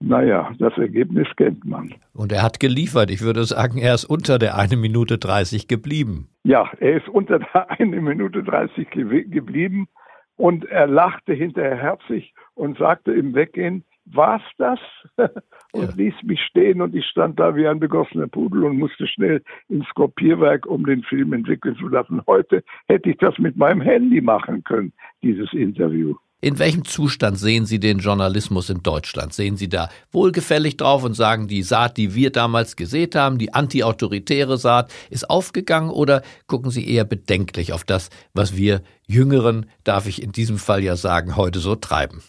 naja, 0.01 0.53
das 0.59 0.77
Ergebnis 0.79 1.29
kennt 1.37 1.65
man. 1.65 1.95
Und 2.13 2.33
er 2.33 2.43
hat 2.43 2.61
geliefert. 2.61 3.11
Ich 3.11 3.23
würde 3.23 3.45
sagen, 3.45 3.79
er 3.79 3.95
ist 3.95 4.05
unter 4.05 4.39
der 4.39 4.57
1 4.57 4.77
Minute 4.77 5.19
30 5.19 5.69
geblieben. 5.69 6.29
Ja, 6.45 6.71
er 6.81 6.97
ist 6.97 7.09
unter 7.09 7.39
der 7.39 7.71
1 7.81 7.91
Minute 8.01 8.43
30 8.43 8.91
ge 8.91 9.25
geblieben 9.25 9.89
und 10.37 10.65
er 10.65 10.87
lachte 10.87 11.35
hinterher 11.35 11.77
herzlich 11.77 12.35
und 12.55 12.79
sagte 12.79 13.13
im 13.13 13.35
Weggehen, 13.35 13.85
war's 14.05 14.43
das? 14.59 14.79
und 15.73 15.83
ja. 15.83 15.95
ließ 15.95 16.15
mich 16.25 16.41
stehen 16.41 16.81
und 16.81 16.95
ich 16.95 17.07
stand 17.07 17.39
da 17.39 17.55
wie 17.57 17.67
ein 17.67 17.81
begossener 17.81 18.29
Pudel 18.29 18.65
und 18.65 18.79
musste 18.79 19.07
schnell 19.07 19.43
ins 19.69 19.89
Kopierwerk, 19.95 20.67
um 20.67 20.85
den 20.85 21.03
Film 21.03 21.33
entwickeln 21.33 21.77
zu 21.77 21.89
lassen. 21.89 22.23
Heute 22.27 22.63
hätte 22.89 23.11
ich 23.11 23.19
das 23.19 23.39
mit 23.39 23.57
meinem 23.57 23.81
Handy 23.81 24.21
machen 24.21 24.65
können, 24.65 24.93
dieses 25.23 25.53
Interview. 25.53 26.15
In 26.45 26.59
welchem 26.59 26.85
Zustand 26.85 27.39
sehen 27.39 27.67
Sie 27.67 27.79
den 27.79 27.99
Journalismus 28.01 28.69
in 28.69 28.83
Deutschland? 28.83 29.33
Sehen 29.33 29.57
Sie 29.57 29.69
da 29.69 29.89
wohlgefällig 30.11 30.77
drauf 30.77 31.05
und 31.05 31.15
sagen, 31.15 31.47
die 31.47 31.63
Saat, 31.63 31.97
die 31.97 32.17
wir 32.17 32.31
damals 32.33 32.75
gesät 32.75 33.15
haben, 33.15 33.39
die 33.39 33.55
antiautoritäre 33.55 34.59
Saat, 34.59 34.93
ist 35.09 35.31
aufgegangen 35.31 35.91
oder 35.91 36.23
gucken 36.49 36.73
Sie 36.73 36.89
eher 36.89 37.05
bedenklich 37.05 37.73
auf 37.73 37.85
das, 37.85 38.11
was 38.35 38.57
wir 38.57 38.83
Jüngeren, 39.07 39.67
darf 39.85 40.09
ich 40.09 40.21
in 40.21 40.33
diesem 40.33 40.59
Fall 40.59 40.83
ja 40.83 40.97
sagen, 40.97 41.37
heute 41.37 41.61
so 41.61 41.77
treiben? 41.77 42.23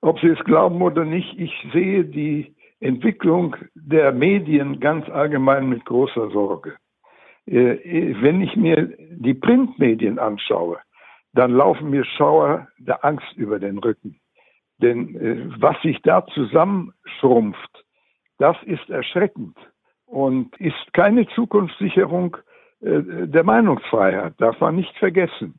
Ob 0.00 0.20
Sie 0.20 0.28
es 0.28 0.42
glauben 0.44 0.80
oder 0.80 1.04
nicht, 1.04 1.38
ich 1.38 1.52
sehe 1.72 2.04
die 2.04 2.54
Entwicklung 2.80 3.56
der 3.74 4.12
Medien 4.12 4.78
ganz 4.78 5.08
allgemein 5.08 5.68
mit 5.68 5.84
großer 5.84 6.30
Sorge. 6.30 6.76
Äh, 7.46 8.14
wenn 8.22 8.40
ich 8.40 8.56
mir 8.56 8.94
die 9.10 9.34
Printmedien 9.34 10.18
anschaue, 10.18 10.78
dann 11.32 11.52
laufen 11.52 11.90
mir 11.90 12.04
Schauer 12.04 12.68
der 12.78 13.04
Angst 13.04 13.32
über 13.36 13.58
den 13.58 13.78
Rücken. 13.78 14.20
Denn 14.80 15.16
äh, 15.16 15.60
was 15.60 15.80
sich 15.82 16.00
da 16.02 16.24
zusammenschrumpft, 16.26 17.84
das 18.38 18.56
ist 18.64 18.88
erschreckend 18.88 19.56
und 20.06 20.56
ist 20.60 20.92
keine 20.92 21.26
Zukunftssicherung 21.28 22.36
äh, 22.80 23.26
der 23.26 23.42
Meinungsfreiheit, 23.42 24.34
darf 24.38 24.60
man 24.60 24.76
nicht 24.76 24.96
vergessen. 24.98 25.58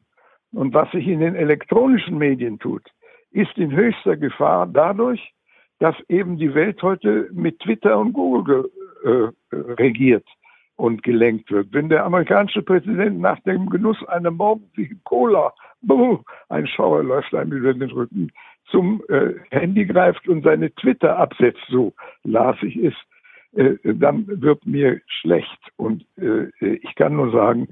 Und 0.51 0.73
was 0.73 0.89
sich 0.91 1.07
in 1.07 1.19
den 1.19 1.35
elektronischen 1.35 2.17
Medien 2.17 2.57
tut, 2.59 2.83
ist 3.31 3.57
in 3.57 3.71
höchster 3.71 4.17
Gefahr 4.17 4.67
dadurch, 4.67 5.33
dass 5.79 5.95
eben 6.09 6.37
die 6.37 6.53
Welt 6.53 6.81
heute 6.81 7.29
mit 7.31 7.59
Twitter 7.59 7.97
und 7.97 8.13
Google 8.13 8.69
äh, 9.03 9.55
regiert 9.55 10.25
und 10.75 11.03
gelenkt 11.03 11.51
wird. 11.51 11.67
Wenn 11.71 11.89
der 11.89 12.05
amerikanische 12.05 12.61
Präsident 12.61 13.19
nach 13.19 13.39
dem 13.41 13.69
Genuss 13.69 13.97
einer 14.07 14.31
morgendlichen 14.31 15.01
Cola, 15.03 15.53
buh, 15.81 16.19
ein 16.49 16.67
Schauer 16.67 17.03
läuft 17.03 17.33
einem 17.33 17.53
über 17.53 17.73
den 17.73 17.91
Rücken, 17.91 18.31
zum 18.71 19.01
äh, 19.09 19.33
Handy 19.51 19.85
greift 19.85 20.27
und 20.27 20.43
seine 20.43 20.73
Twitter 20.75 21.17
absetzt, 21.17 21.63
so 21.69 21.93
las 22.23 22.55
ich 22.61 22.77
es, 22.77 22.93
äh, 23.53 23.75
dann 23.83 24.25
wird 24.27 24.65
mir 24.65 25.01
schlecht. 25.07 25.59
Und 25.77 26.05
äh, 26.17 26.47
ich 26.59 26.95
kann 26.95 27.15
nur 27.15 27.31
sagen, 27.31 27.67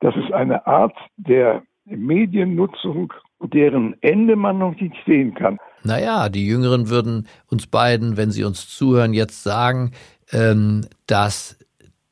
das 0.00 0.16
ist 0.16 0.32
eine 0.32 0.66
Art 0.66 0.96
der 1.16 1.62
Mediennutzung, 1.84 3.12
deren 3.40 3.94
Ende 4.02 4.36
man 4.36 4.58
noch 4.58 4.74
nicht 4.80 4.96
sehen 5.06 5.34
kann. 5.34 5.58
Naja, 5.82 6.28
die 6.28 6.46
Jüngeren 6.46 6.88
würden 6.88 7.28
uns 7.46 7.66
beiden, 7.66 8.16
wenn 8.16 8.30
sie 8.30 8.44
uns 8.44 8.68
zuhören, 8.68 9.12
jetzt 9.12 9.42
sagen, 9.42 9.92
ähm, 10.32 10.86
dass 11.06 11.58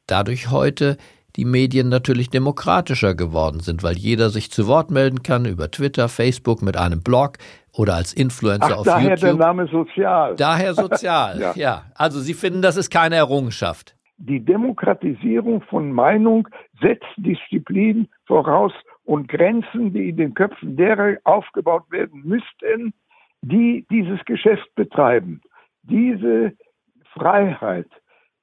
dadurch 0.06 0.50
heute 0.50 0.96
die 1.36 1.44
Medien 1.44 1.88
natürlich 1.88 2.30
demokratischer 2.30 3.14
geworden 3.14 3.60
sind, 3.60 3.82
weil 3.82 3.96
jeder 3.96 4.30
sich 4.30 4.52
zu 4.52 4.68
Wort 4.68 4.90
melden 4.90 5.22
kann 5.22 5.44
über 5.44 5.70
Twitter, 5.70 6.08
Facebook 6.08 6.62
mit 6.62 6.76
einem 6.76 7.02
Blog 7.02 7.38
oder 7.72 7.94
als 7.94 8.12
Influencer 8.12 8.68
Ach, 8.70 8.78
auf 8.78 8.84
daher 8.84 9.10
YouTube. 9.10 9.20
der 9.20 9.34
Name 9.34 9.66
sozial. 9.66 10.36
Daher 10.36 10.74
sozial, 10.74 11.40
ja. 11.40 11.52
ja. 11.56 11.82
Also 11.94 12.20
Sie 12.20 12.34
finden, 12.34 12.62
das 12.62 12.76
ist 12.76 12.90
keine 12.90 13.16
Errungenschaft. 13.16 13.96
Die 14.16 14.44
Demokratisierung 14.44 15.62
von 15.62 15.90
Meinung 15.90 16.48
setzt 16.80 17.04
Disziplin 17.16 18.08
voraus 18.26 18.72
und 19.04 19.28
Grenzen, 19.28 19.92
die 19.92 20.08
in 20.10 20.16
den 20.16 20.34
Köpfen 20.34 20.76
derer 20.76 21.16
aufgebaut 21.24 21.84
werden 21.90 22.22
müssten, 22.24 22.92
die 23.42 23.86
dieses 23.90 24.24
Geschäft 24.24 24.74
betreiben. 24.74 25.40
Diese 25.82 26.52
Freiheit 27.12 27.88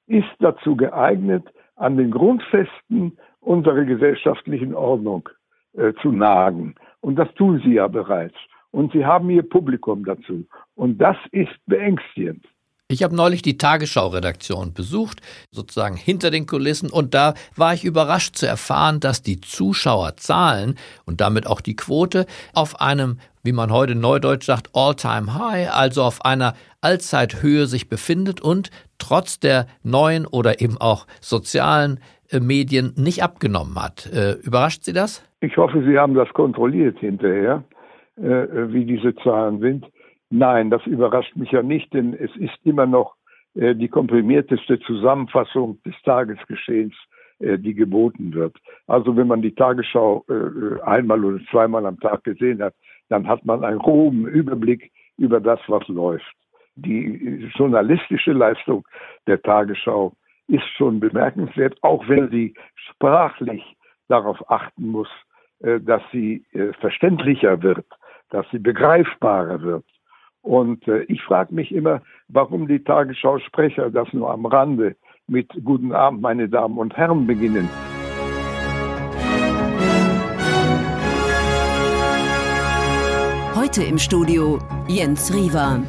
ist 0.07 0.29
dazu 0.39 0.75
geeignet, 0.75 1.43
an 1.75 1.97
den 1.97 2.11
Grundfesten 2.11 3.17
unserer 3.39 3.85
gesellschaftlichen 3.85 4.75
Ordnung 4.75 5.27
äh, 5.73 5.93
zu 6.01 6.11
nagen. 6.11 6.75
Und 6.99 7.15
das 7.15 7.33
tun 7.33 7.59
sie 7.63 7.73
ja 7.73 7.87
bereits. 7.87 8.35
Und 8.69 8.93
sie 8.93 9.05
haben 9.05 9.29
ihr 9.29 9.43
Publikum 9.43 10.05
dazu. 10.05 10.45
Und 10.75 10.99
das 10.99 11.17
ist 11.31 11.53
beängstigend. 11.65 12.45
Ich 12.91 13.03
habe 13.03 13.15
neulich 13.15 13.41
die 13.41 13.57
Tagesschau-Redaktion 13.57 14.73
besucht, 14.73 15.21
sozusagen 15.49 15.95
hinter 15.95 16.29
den 16.29 16.45
Kulissen, 16.45 16.89
und 16.89 17.13
da 17.13 17.35
war 17.55 17.73
ich 17.73 17.85
überrascht 17.85 18.35
zu 18.35 18.45
erfahren, 18.45 18.99
dass 18.99 19.23
die 19.23 19.39
Zuschauerzahlen 19.39 20.75
und 21.05 21.21
damit 21.21 21.47
auch 21.47 21.61
die 21.61 21.77
Quote 21.77 22.25
auf 22.53 22.81
einem, 22.81 23.19
wie 23.43 23.53
man 23.53 23.71
heute 23.71 23.95
neudeutsch 23.95 24.45
sagt, 24.45 24.71
All-Time-High, 24.73 25.73
also 25.73 26.03
auf 26.03 26.25
einer 26.25 26.53
Allzeithöhe 26.81 27.65
sich 27.65 27.87
befindet 27.87 28.41
und 28.41 28.71
trotz 28.97 29.39
der 29.39 29.67
neuen 29.83 30.27
oder 30.27 30.59
eben 30.59 30.75
auch 30.77 31.07
sozialen 31.21 32.01
äh, 32.29 32.41
Medien 32.41 32.93
nicht 32.97 33.23
abgenommen 33.23 33.81
hat. 33.81 34.11
Äh, 34.11 34.33
überrascht 34.43 34.83
Sie 34.83 34.93
das? 34.93 35.23
Ich 35.39 35.55
hoffe, 35.55 35.81
Sie 35.87 35.97
haben 35.97 36.13
das 36.13 36.27
kontrolliert 36.33 36.99
hinterher, 36.99 37.63
äh, 38.17 38.21
wie 38.21 38.83
diese 38.83 39.15
Zahlen 39.15 39.61
sind. 39.61 39.85
Nein, 40.33 40.69
das 40.69 40.85
überrascht 40.87 41.35
mich 41.35 41.51
ja 41.51 41.61
nicht, 41.61 41.93
denn 41.93 42.13
es 42.13 42.33
ist 42.37 42.57
immer 42.63 42.85
noch 42.85 43.15
äh, 43.53 43.75
die 43.75 43.89
komprimierteste 43.89 44.79
Zusammenfassung 44.79 45.77
des 45.83 45.93
Tagesgeschehens, 46.03 46.95
äh, 47.39 47.59
die 47.59 47.73
geboten 47.73 48.33
wird. 48.33 48.55
Also 48.87 49.17
wenn 49.17 49.27
man 49.27 49.41
die 49.41 49.53
Tagesschau 49.53 50.23
äh, 50.29 50.81
einmal 50.83 51.25
oder 51.25 51.43
zweimal 51.51 51.85
am 51.85 51.99
Tag 51.99 52.23
gesehen 52.23 52.63
hat, 52.63 52.73
dann 53.09 53.27
hat 53.27 53.43
man 53.45 53.65
einen 53.65 53.79
groben 53.79 54.25
Überblick 54.25 54.89
über 55.17 55.41
das, 55.41 55.59
was 55.67 55.85
läuft. 55.89 56.33
Die 56.75 57.51
journalistische 57.57 58.31
Leistung 58.31 58.87
der 59.27 59.41
Tagesschau 59.41 60.13
ist 60.47 60.67
schon 60.77 61.01
bemerkenswert, 61.01 61.77
auch 61.81 62.07
wenn 62.07 62.29
sie 62.29 62.53
sprachlich 62.75 63.75
darauf 64.07 64.49
achten 64.49 64.87
muss, 64.87 65.09
äh, 65.59 65.81
dass 65.81 66.01
sie 66.13 66.45
äh, 66.53 66.71
verständlicher 66.79 67.61
wird, 67.61 67.85
dass 68.29 68.49
sie 68.51 68.59
begreifbarer 68.59 69.61
wird 69.61 69.83
und 70.41 70.87
äh, 70.87 71.03
ich 71.03 71.21
frage 71.21 71.53
mich 71.53 71.71
immer, 71.71 72.01
warum 72.27 72.67
die 72.67 72.83
Tagesschau-Sprecher 72.83 73.89
das 73.91 74.11
nur 74.13 74.31
am 74.31 74.45
Rande 74.45 74.95
mit 75.27 75.49
Guten 75.63 75.93
Abend, 75.93 76.21
meine 76.21 76.49
Damen 76.49 76.77
und 76.77 76.95
Herren 76.97 77.27
beginnen. 77.27 77.69
Heute 83.55 83.83
im 83.83 83.97
Studio 83.97 84.59
Jens 84.87 85.33
Riewer. 85.33 85.81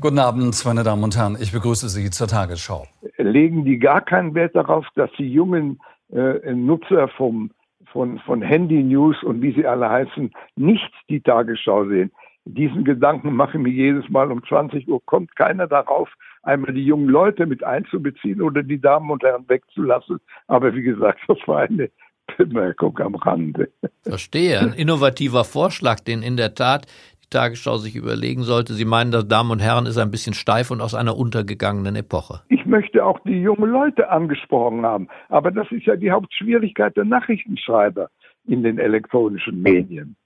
Guten 0.00 0.18
Abend, 0.18 0.60
meine 0.66 0.82
Damen 0.82 1.04
und 1.04 1.16
Herren. 1.16 1.38
Ich 1.40 1.52
begrüße 1.52 1.88
Sie 1.88 2.10
zur 2.10 2.26
Tagesschau. 2.26 2.86
Legen 3.16 3.64
die 3.64 3.78
gar 3.78 4.00
keinen 4.00 4.34
Wert 4.34 4.56
darauf, 4.56 4.84
dass 4.96 5.10
die 5.16 5.32
jungen 5.32 5.80
äh, 6.12 6.52
Nutzer 6.52 7.08
vom, 7.16 7.52
von, 7.92 8.18
von 8.18 8.42
Handy 8.42 8.82
News 8.82 9.22
und 9.22 9.40
wie 9.40 9.52
sie 9.52 9.66
alle 9.66 9.88
heißen, 9.88 10.32
nicht 10.56 10.92
die 11.08 11.20
Tagesschau 11.20 11.86
sehen? 11.86 12.10
Diesen 12.44 12.84
Gedanken 12.84 13.34
mache 13.34 13.56
ich 13.56 13.62
mir 13.62 13.70
jedes 13.70 14.08
Mal 14.08 14.32
um 14.32 14.44
20 14.44 14.88
Uhr. 14.88 15.00
Kommt 15.06 15.36
keiner 15.36 15.68
darauf, 15.68 16.08
einmal 16.42 16.72
die 16.72 16.84
jungen 16.84 17.08
Leute 17.08 17.46
mit 17.46 17.62
einzubeziehen 17.62 18.42
oder 18.42 18.62
die 18.62 18.80
Damen 18.80 19.10
und 19.10 19.22
Herren 19.22 19.48
wegzulassen. 19.48 20.18
Aber 20.48 20.74
wie 20.74 20.82
gesagt, 20.82 21.20
das 21.28 21.38
war 21.46 21.60
eine 21.60 21.90
Bemerkung 22.36 22.98
am 22.98 23.14
Rande. 23.14 23.70
Verstehe. 24.02 24.58
Ein 24.58 24.72
innovativer 24.72 25.44
Vorschlag, 25.44 26.00
den 26.00 26.22
in 26.22 26.36
der 26.36 26.54
Tat 26.54 26.86
die 27.24 27.28
Tagesschau 27.30 27.76
sich 27.76 27.94
überlegen 27.94 28.42
sollte. 28.42 28.74
Sie 28.74 28.84
meinen, 28.84 29.12
das 29.12 29.28
Damen 29.28 29.52
und 29.52 29.60
Herren 29.60 29.86
ist 29.86 29.98
ein 29.98 30.10
bisschen 30.10 30.34
steif 30.34 30.72
und 30.72 30.80
aus 30.80 30.94
einer 30.94 31.16
untergegangenen 31.16 31.94
Epoche. 31.94 32.40
Ich 32.48 32.66
möchte 32.66 33.04
auch 33.04 33.20
die 33.20 33.40
jungen 33.40 33.70
Leute 33.70 34.10
angesprochen 34.10 34.84
haben. 34.84 35.08
Aber 35.28 35.52
das 35.52 35.70
ist 35.70 35.86
ja 35.86 35.94
die 35.94 36.10
Hauptschwierigkeit 36.10 36.96
der 36.96 37.04
Nachrichtenschreiber 37.04 38.08
in 38.44 38.64
den 38.64 38.78
elektronischen 38.78 39.62
Medien 39.62 40.16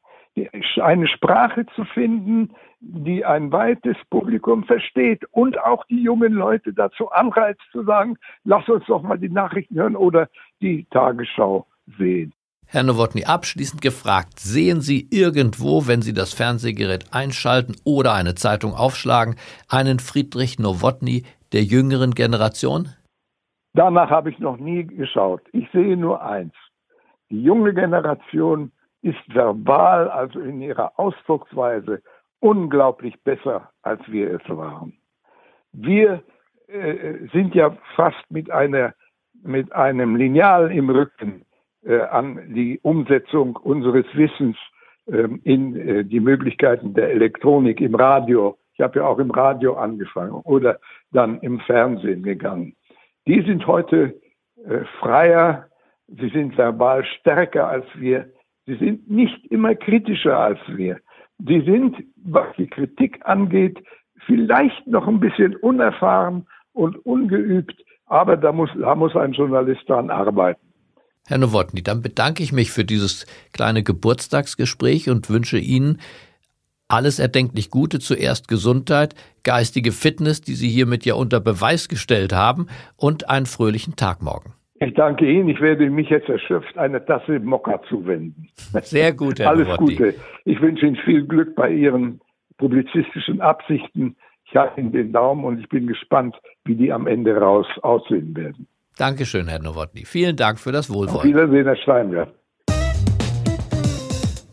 eine 0.83 1.09
Sprache 1.09 1.67
zu 1.75 1.85
finden, 1.85 2.51
die 2.81 3.25
ein 3.25 3.53
weites 3.53 3.97
Publikum 4.11 4.65
versteht 4.65 5.25
und 5.33 5.59
auch 5.59 5.85
die 5.87 6.03
jungen 6.03 6.33
Leute 6.33 6.73
dazu 6.73 7.11
anreizt 7.11 7.63
zu 7.73 7.85
sagen, 7.85 8.17
lass 8.45 8.69
uns 8.69 8.85
doch 8.87 9.03
mal 9.03 9.19
die 9.19 9.31
Nachrichten 9.31 9.77
hören 9.77 9.97
oder 9.97 10.29
die 10.61 10.87
Tagesschau 10.91 11.67
sehen. 11.99 12.33
Herr 12.69 12.83
Nowotny, 12.83 13.25
abschließend 13.25 13.81
gefragt, 13.81 14.41
sehen 14.41 14.81
Sie 14.81 15.07
irgendwo, 15.11 15.87
wenn 15.87 16.03
Sie 16.03 16.13
das 16.13 16.35
Fernsehgerät 16.35 17.13
einschalten 17.13 17.77
oder 17.85 18.13
eine 18.13 18.35
Zeitung 18.35 18.75
aufschlagen, 18.75 19.37
einen 19.69 20.01
Friedrich 20.01 20.59
Nowotny 20.59 21.25
der 21.53 21.63
jüngeren 21.63 22.13
Generation? 22.13 22.89
Danach 23.73 24.11
habe 24.11 24.31
ich 24.31 24.39
noch 24.41 24.57
nie 24.57 24.85
geschaut. 24.85 25.43
Ich 25.53 25.69
sehe 25.73 25.97
nur 25.97 26.23
eins. 26.23 26.55
Die 27.31 27.41
junge 27.41 27.73
Generation 27.73 28.73
ist 29.07 29.35
verbal, 29.35 30.09
also 30.09 30.41
in 30.41 30.61
ihrer 30.61 30.99
Ausdrucksweise, 30.99 32.03
unglaublich 32.41 33.15
besser, 33.23 33.71
als 33.83 34.01
wir 34.09 34.35
es 34.35 34.49
waren. 34.49 34.95
Wir 35.73 36.23
äh, 36.69 37.29
sind 37.33 37.55
ja 37.55 37.77
fast 37.95 38.31
mit, 38.31 38.51
einer, 38.51 38.95
mit 39.43 39.73
einem 39.73 40.17
Lineal 40.17 40.73
im 40.73 40.91
Rücken 40.91 41.45
äh, 41.85 42.01
an 42.01 42.55
die 42.55 42.81
Umsetzung 42.83 43.57
unseres 43.57 44.07
Wissens 44.15 44.57
äh, 45.07 45.29
in 45.45 46.09
die 46.09 46.21
Möglichkeiten 46.21 46.95
der 46.95 47.11
Elektronik 47.11 47.81
im 47.81 47.95
Radio. 47.95 48.59
Ich 48.75 48.81
habe 48.81 48.99
ja 48.99 49.07
auch 49.07 49.19
im 49.19 49.31
Radio 49.31 49.75
angefangen 49.75 50.33
oder 50.33 50.79
dann 51.13 51.41
im 51.41 51.61
Fernsehen 51.61 52.23
gegangen. 52.23 52.75
Die 53.27 53.43
sind 53.43 53.67
heute 53.67 54.21
äh, 54.65 54.85
freier, 55.01 55.67
sie 56.09 56.29
sind 56.29 56.57
verbal 56.57 57.05
stärker 57.05 57.69
als 57.69 57.87
wir, 57.95 58.31
sie 58.67 58.77
sind 58.77 59.11
nicht 59.11 59.47
immer 59.47 59.75
kritischer 59.75 60.39
als 60.39 60.59
wir. 60.69 60.99
Sie 61.39 61.61
sind, 61.61 61.97
was 62.17 62.47
die 62.57 62.67
Kritik 62.67 63.21
angeht, 63.25 63.83
vielleicht 64.27 64.87
noch 64.87 65.07
ein 65.07 65.21
bisschen 65.21 65.57
unerfahren 65.57 66.47
und 66.73 66.97
ungeübt, 67.07 67.75
aber 68.07 68.37
da 68.37 68.53
muss, 68.53 68.71
da 68.79 68.95
muss 68.95 69.15
ein 69.17 69.33
Journalist 69.33 69.89
dran 69.89 70.11
arbeiten. 70.11 70.61
Herr 71.27 71.39
Nowotny, 71.39 71.83
dann 71.83 72.03
bedanke 72.03 72.43
ich 72.43 72.53
mich 72.53 72.71
für 72.71 72.85
dieses 72.85 73.27
kleine 73.53 73.83
Geburtstagsgespräch 73.83 75.11
und 75.11 75.29
wünsche 75.29 75.59
Ihnen 75.59 75.99
alles 76.89 77.19
erdenklich 77.19 77.71
Gute, 77.71 77.99
zuerst 77.99 78.47
Gesundheit, 78.47 79.17
geistige 79.43 79.91
Fitness, 79.91 80.41
die 80.41 80.55
Sie 80.55 80.69
hiermit 80.69 81.05
ja 81.05 81.15
unter 81.15 81.41
Beweis 81.41 81.89
gestellt 81.89 82.33
haben, 82.33 82.69
und 82.97 83.29
einen 83.29 83.47
fröhlichen 83.47 83.97
Tag 83.97 84.23
morgen. 84.23 84.55
Ich 84.79 84.95
danke 84.95 85.31
Ihnen. 85.31 85.49
Ich 85.49 85.61
werde 85.61 85.89
mich 85.89 86.11
jetzt 86.11 86.29
erschöpft 86.29 86.77
eine 86.77 87.05
Tasse 87.05 87.41
Mokka 87.41 87.81
zuwenden. 87.89 88.49
Sehr 88.83 89.13
gut, 89.13 89.39
Herr 89.39 89.51
Alles 89.51 89.69
Nowotny. 89.69 89.97
Gute. 89.97 90.15
Ich 90.45 90.61
wünsche 90.61 90.87
Ihnen 90.87 90.97
viel 90.97 91.27
Glück 91.27 91.55
bei 91.55 91.71
Ihren 91.71 92.21
publizistischen 92.59 93.41
Absichten. 93.41 94.17
Ich 94.45 94.55
halte 94.55 94.81
Ihnen 94.81 94.93
den 94.93 95.13
Daumen 95.13 95.45
und 95.45 95.59
ich 95.61 95.69
bin 95.69 95.87
gespannt, 95.87 96.37
wie 96.65 96.75
die 96.75 96.93
am 96.93 97.07
Ende 97.07 97.37
raus 97.37 97.67
aussehen 97.83 98.37
werden. 98.37 98.67
Dankeschön, 98.99 99.49
Herr 99.49 99.61
Nowotny. 99.61 100.05
Vielen 100.05 100.37
Dank 100.37 100.59
für 100.59 100.73
das 100.73 100.91
Auf 100.91 100.97
Wohlwollen. 100.97 101.29
Wiedersehen, 101.29 101.65
Herr 101.65 101.77
Steinberg. 101.77 102.29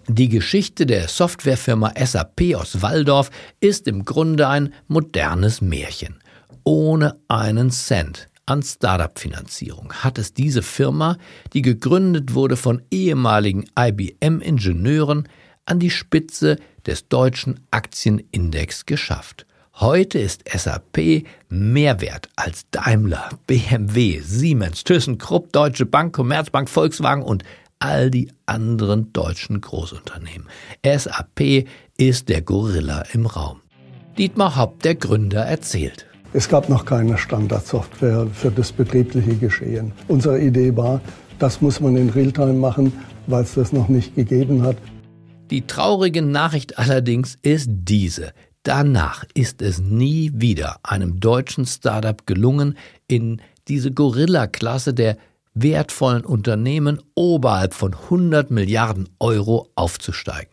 Die 0.07 0.29
Geschichte 0.29 0.85
der 0.85 1.07
Softwarefirma 1.07 1.91
SAP 1.95 2.55
aus 2.55 2.81
Walldorf 2.81 3.29
ist 3.59 3.87
im 3.87 4.05
Grunde 4.05 4.47
ein 4.47 4.73
modernes 4.87 5.61
Märchen. 5.61 6.19
Ohne 6.65 7.15
einen 7.27 7.71
Cent 7.71 8.29
an 8.45 8.61
Startup-Finanzierung 8.61 9.93
hat 9.93 10.17
es 10.17 10.33
diese 10.33 10.61
Firma, 10.61 11.17
die 11.53 11.61
gegründet 11.61 12.33
wurde 12.33 12.57
von 12.57 12.81
ehemaligen 12.91 13.65
IBM-Ingenieuren, 13.77 15.27
an 15.65 15.79
die 15.79 15.89
Spitze 15.89 16.57
des 16.85 17.07
deutschen 17.07 17.61
Aktienindex 17.71 18.85
geschafft. 18.85 19.45
Heute 19.75 20.19
ist 20.19 20.43
SAP 20.47 21.25
mehr 21.49 22.01
wert 22.01 22.29
als 22.35 22.69
Daimler, 22.69 23.29
BMW, 23.47 24.19
Siemens, 24.19 24.83
ThyssenKrupp, 24.83 25.51
Deutsche 25.51 25.85
Bank, 25.85 26.13
Commerzbank, 26.13 26.69
Volkswagen 26.69 27.23
und 27.23 27.43
all 27.79 28.11
die 28.11 28.31
anderen 28.45 29.11
deutschen 29.13 29.61
Großunternehmen. 29.61 30.47
SAP 30.85 31.65
ist 31.97 32.29
der 32.29 32.41
Gorilla 32.41 33.03
im 33.13 33.25
Raum. 33.25 33.61
Dietmar 34.17 34.55
Haupt, 34.55 34.85
der 34.85 34.95
Gründer, 34.95 35.41
erzählt. 35.41 36.05
Es 36.35 36.49
gab 36.49 36.67
noch 36.67 36.85
keine 36.85 37.19
Standardsoftware 37.19 38.25
für 38.33 38.49
das 38.49 38.71
betriebliche 38.71 39.35
Geschehen. 39.35 39.91
Unsere 40.07 40.41
Idee 40.41 40.75
war, 40.75 40.99
das 41.37 41.61
muss 41.61 41.79
man 41.79 41.95
in 41.95 42.09
Realtime 42.09 42.53
machen, 42.53 42.91
weil 43.27 43.43
es 43.43 43.53
das 43.53 43.71
noch 43.71 43.87
nicht 43.87 44.15
gegeben 44.15 44.63
hat. 44.63 44.77
Die 45.51 45.67
traurige 45.67 46.23
Nachricht 46.23 46.79
allerdings 46.79 47.37
ist 47.43 47.69
diese. 47.69 48.33
Danach 48.63 49.25
ist 49.35 49.61
es 49.61 49.79
nie 49.79 50.31
wieder 50.33 50.77
einem 50.81 51.19
deutschen 51.19 51.67
Startup 51.67 52.25
gelungen, 52.25 52.77
in 53.07 53.39
diese 53.67 53.91
Gorilla-Klasse 53.91 54.95
der 54.95 55.17
wertvollen 55.53 56.25
Unternehmen 56.25 56.99
oberhalb 57.13 57.75
von 57.75 57.93
100 57.93 58.49
Milliarden 58.49 59.09
Euro 59.19 59.69
aufzusteigen. 59.75 60.52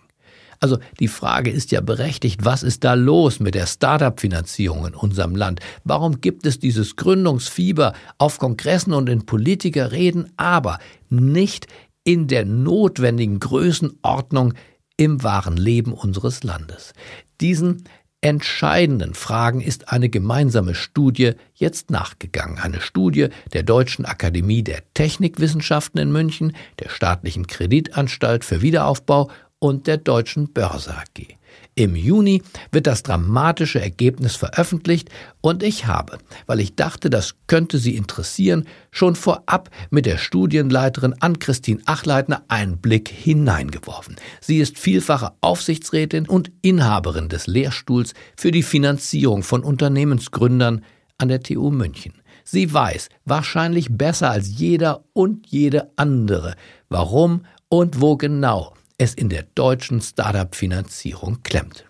Also 0.61 0.79
die 1.01 1.09
Frage 1.09 1.51
ist 1.51 1.73
ja 1.73 1.81
berechtigt, 1.81 2.45
was 2.45 2.63
ist 2.63 2.85
da 2.85 2.93
los 2.93 3.41
mit 3.41 3.55
der 3.55 3.67
Startup-Finanzierung 3.67 4.87
in 4.87 4.95
unserem 4.95 5.35
Land? 5.35 5.61
Warum 5.85 6.21
gibt 6.21 6.45
es 6.45 6.59
dieses 6.59 6.97
Gründungsfieber 6.97 7.95
auf 8.19 8.39
Kongressen 8.39 8.93
und 8.93 9.09
in 9.09 9.25
Politikerreden, 9.25 10.31
aber 10.37 10.79
nicht 11.09 11.67
in 12.05 12.29
der 12.29 12.45
notwendigen 12.45 13.41
Größenordnung 13.41 14.53
im 14.99 15.23
wahren 15.23 15.57
Leben 15.57 15.95
unseres 15.95 16.45
Landes? 16.45 16.93
Diesen 17.41 17.85
entscheidenden 18.21 19.15
Fragen 19.15 19.63
ist 19.63 19.91
eine 19.91 20.11
gemeinsame 20.11 20.75
Studie 20.75 21.33
jetzt 21.55 21.91
nachgegangen. 21.91 22.59
Eine 22.59 22.83
Studie 22.83 23.29
der 23.55 23.63
Deutschen 23.63 24.05
Akademie 24.05 24.63
der 24.63 24.83
Technikwissenschaften 24.93 25.99
in 25.99 26.13
München, 26.13 26.55
der 26.81 26.91
Staatlichen 26.91 27.47
Kreditanstalt 27.47 28.45
für 28.45 28.61
Wiederaufbau 28.61 29.31
und 29.61 29.87
der 29.87 29.99
Deutschen 29.99 30.53
Börse 30.53 30.91
AG. 30.97 31.37
Im 31.77 31.95
Juni 31.95 32.43
wird 32.73 32.87
das 32.87 33.03
dramatische 33.03 33.81
Ergebnis 33.81 34.37
veröffentlicht 34.37 35.09
und 35.41 35.63
ich 35.63 35.87
habe, 35.87 36.19
weil 36.47 36.61
ich 36.61 36.75
dachte, 36.75 37.11
das 37.11 37.37
könnte 37.47 37.79
Sie 37.79 37.97
interessieren, 37.97 38.67
schon 38.91 39.15
vorab 39.15 39.71
mit 39.89 40.05
der 40.05 40.19
Studienleiterin 40.19 41.15
Ann-Christine 41.21 41.81
Achleitner 41.87 42.43
einen 42.49 42.79
Blick 42.79 43.09
hineingeworfen. 43.09 44.17
Sie 44.41 44.59
ist 44.59 44.79
vielfache 44.79 45.33
Aufsichtsrätin 45.41 46.27
und 46.27 46.51
Inhaberin 46.63 47.29
des 47.29 47.47
Lehrstuhls 47.47 48.15
für 48.37 48.51
die 48.51 48.65
Finanzierung 48.65 49.43
von 49.43 49.63
Unternehmensgründern 49.63 50.85
an 51.19 51.29
der 51.29 51.41
TU 51.41 51.71
München. 51.71 52.15
Sie 52.45 52.73
weiß 52.73 53.11
wahrscheinlich 53.25 53.89
besser 53.91 54.31
als 54.31 54.49
jeder 54.59 55.05
und 55.13 55.47
jede 55.47 55.93
andere, 55.97 56.57
warum 56.89 57.45
und 57.69 58.01
wo 58.01 58.17
genau 58.17 58.75
es 59.01 59.15
in 59.15 59.31
der 59.31 59.45
deutschen 59.55 60.03
Startup-Finanzierung 60.03 61.39
klemmt. 61.43 61.87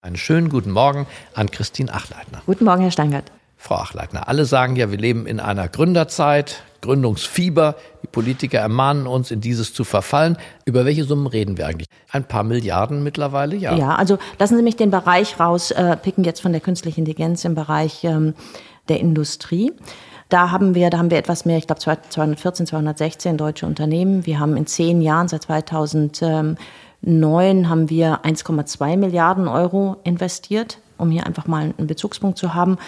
Einen 0.00 0.16
schönen 0.16 0.48
guten 0.48 0.70
Morgen 0.70 1.08
an 1.34 1.50
Christine 1.50 1.92
Achleitner. 1.92 2.40
Guten 2.46 2.64
Morgen, 2.64 2.82
Herr 2.82 2.92
Steingart. 2.92 3.32
Frau 3.56 3.76
Achleitner, 3.76 4.28
alle 4.28 4.44
sagen 4.44 4.76
ja, 4.76 4.90
wir 4.92 4.98
leben 4.98 5.26
in 5.26 5.40
einer 5.40 5.68
Gründerzeit, 5.68 6.62
Gründungsfieber. 6.80 7.74
Die 8.04 8.06
Politiker 8.06 8.60
ermahnen 8.60 9.08
uns, 9.08 9.32
in 9.32 9.40
dieses 9.40 9.74
zu 9.74 9.82
verfallen. 9.82 10.36
Über 10.64 10.84
welche 10.84 11.02
Summen 11.02 11.26
reden 11.26 11.58
wir 11.58 11.66
eigentlich? 11.66 11.88
Ein 12.10 12.24
paar 12.24 12.44
Milliarden 12.44 13.02
mittlerweile, 13.02 13.56
ja. 13.56 13.74
Ja, 13.74 13.96
also 13.96 14.18
lassen 14.38 14.56
Sie 14.56 14.62
mich 14.62 14.76
den 14.76 14.92
Bereich 14.92 15.40
rauspicken, 15.40 16.22
äh, 16.22 16.26
jetzt 16.26 16.42
von 16.42 16.52
der 16.52 16.60
künstlichen 16.60 17.00
Intelligenz 17.00 17.44
im 17.44 17.56
Bereich 17.56 18.04
ähm, 18.04 18.34
der 18.88 19.00
Industrie. 19.00 19.72
Da 20.32 20.50
haben 20.50 20.74
wir, 20.74 20.88
da 20.88 20.96
haben 20.96 21.10
wir 21.10 21.18
etwas 21.18 21.44
mehr, 21.44 21.58
ich 21.58 21.66
glaube 21.66 21.82
214, 21.82 22.66
216 22.66 23.36
deutsche 23.36 23.66
Unternehmen. 23.66 24.24
Wir 24.24 24.40
haben 24.40 24.56
in 24.56 24.66
zehn 24.66 25.02
Jahren, 25.02 25.28
seit 25.28 25.42
2009, 25.42 26.56
haben 27.68 27.90
wir 27.90 28.20
1,2 28.22 28.96
Milliarden 28.96 29.46
Euro 29.46 29.96
investiert 30.04 30.78
um 30.98 31.10
hier 31.10 31.26
einfach 31.26 31.48
mal 31.48 31.74
einen 31.76 31.88
Bezugspunkt 31.88 32.38
zu 32.38 32.54
haben. 32.54 32.78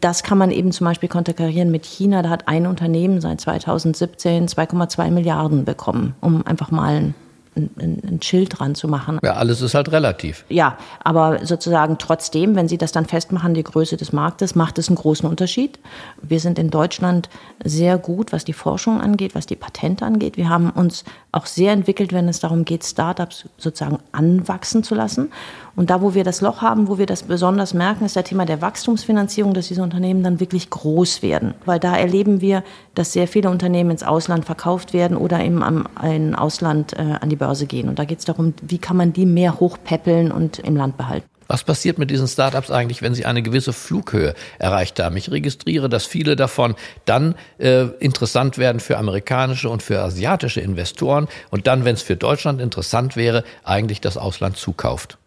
Das 0.00 0.22
kann 0.22 0.38
man 0.38 0.52
eben 0.52 0.70
zum 0.70 0.84
Beispiel 0.84 1.08
konterkarieren 1.08 1.72
mit 1.72 1.84
China. 1.84 2.22
Da 2.22 2.30
hat 2.30 2.46
ein 2.46 2.68
Unternehmen 2.68 3.20
seit 3.20 3.40
2017 3.40 4.46
2,2 4.46 5.10
Milliarden 5.10 5.64
bekommen, 5.64 6.14
um 6.20 6.46
einfach 6.46 6.70
mal 6.70 7.14
ein, 7.56 7.70
ein 7.78 8.22
Schild 8.22 8.58
dran 8.58 8.74
zu 8.74 8.88
machen. 8.88 9.18
Ja, 9.22 9.34
alles 9.34 9.60
ist 9.60 9.74
halt 9.74 9.92
relativ. 9.92 10.44
Ja, 10.48 10.78
aber 11.02 11.44
sozusagen 11.44 11.98
trotzdem, 11.98 12.56
wenn 12.56 12.68
Sie 12.68 12.78
das 12.78 12.92
dann 12.92 13.06
festmachen, 13.06 13.54
die 13.54 13.62
Größe 13.62 13.96
des 13.96 14.12
Marktes, 14.12 14.54
macht 14.54 14.78
es 14.78 14.88
einen 14.88 14.96
großen 14.96 15.28
Unterschied. 15.28 15.78
Wir 16.22 16.40
sind 16.40 16.58
in 16.58 16.70
Deutschland 16.70 17.28
sehr 17.64 17.98
gut, 17.98 18.32
was 18.32 18.44
die 18.44 18.52
Forschung 18.52 19.00
angeht, 19.00 19.34
was 19.34 19.46
die 19.46 19.56
Patente 19.56 20.04
angeht. 20.04 20.36
Wir 20.36 20.48
haben 20.48 20.70
uns 20.70 21.04
auch 21.34 21.46
sehr 21.46 21.72
entwickelt, 21.72 22.12
wenn 22.12 22.28
es 22.28 22.40
darum 22.40 22.64
geht, 22.64 22.84
Startups 22.84 23.48
sozusagen 23.58 23.98
anwachsen 24.12 24.84
zu 24.84 24.94
lassen. 24.94 25.32
Und 25.76 25.90
da, 25.90 26.00
wo 26.00 26.14
wir 26.14 26.22
das 26.22 26.40
Loch 26.40 26.62
haben, 26.62 26.86
wo 26.88 26.98
wir 26.98 27.06
das 27.06 27.24
besonders 27.24 27.74
merken, 27.74 28.04
ist 28.04 28.14
der 28.14 28.24
Thema 28.24 28.46
der 28.46 28.62
Wachstumsfinanzierung, 28.62 29.54
dass 29.54 29.68
diese 29.68 29.82
Unternehmen 29.82 30.22
dann 30.22 30.38
wirklich 30.38 30.70
groß 30.70 31.22
werden. 31.22 31.54
Weil 31.64 31.80
da 31.80 31.96
erleben 31.96 32.40
wir, 32.40 32.62
dass 32.94 33.12
sehr 33.12 33.26
viele 33.26 33.50
Unternehmen 33.50 33.90
ins 33.90 34.04
Ausland 34.04 34.44
verkauft 34.44 34.92
werden 34.92 35.16
oder 35.16 35.40
eben 35.40 35.62
am 35.62 35.86
im 36.02 36.34
Ausland 36.34 36.92
äh, 36.94 37.16
an 37.20 37.28
die 37.28 37.36
Börse 37.36 37.66
gehen. 37.66 37.88
Und 37.88 37.98
da 37.98 38.04
geht 38.04 38.20
es 38.20 38.24
darum, 38.24 38.54
wie 38.62 38.78
kann 38.78 38.96
man 38.96 39.12
die 39.12 39.26
mehr 39.26 39.58
hochpäppeln 39.58 40.30
und 40.30 40.60
im 40.60 40.76
Land 40.76 40.96
behalten. 40.96 41.26
Was 41.46 41.64
passiert 41.64 41.98
mit 41.98 42.10
diesen 42.10 42.28
Startups 42.28 42.70
eigentlich, 42.70 43.02
wenn 43.02 43.14
sie 43.14 43.26
eine 43.26 43.42
gewisse 43.42 43.72
Flughöhe 43.72 44.34
erreicht 44.58 45.00
haben? 45.00 45.16
Ich 45.16 45.30
registriere, 45.30 45.88
dass 45.88 46.06
viele 46.06 46.36
davon 46.36 46.74
dann 47.04 47.34
äh, 47.58 47.86
interessant 48.00 48.58
werden 48.58 48.80
für 48.80 48.98
amerikanische 48.98 49.68
und 49.68 49.82
für 49.82 50.00
asiatische 50.00 50.60
Investoren 50.60 51.28
und 51.50 51.66
dann, 51.66 51.84
wenn 51.84 51.94
es 51.94 52.02
für 52.02 52.16
Deutschland 52.16 52.60
interessant 52.60 53.16
wäre, 53.16 53.44
eigentlich 53.64 54.00
das 54.00 54.16
Ausland 54.16 54.56
zukauft. 54.56 55.18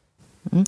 Mhm. 0.51 0.63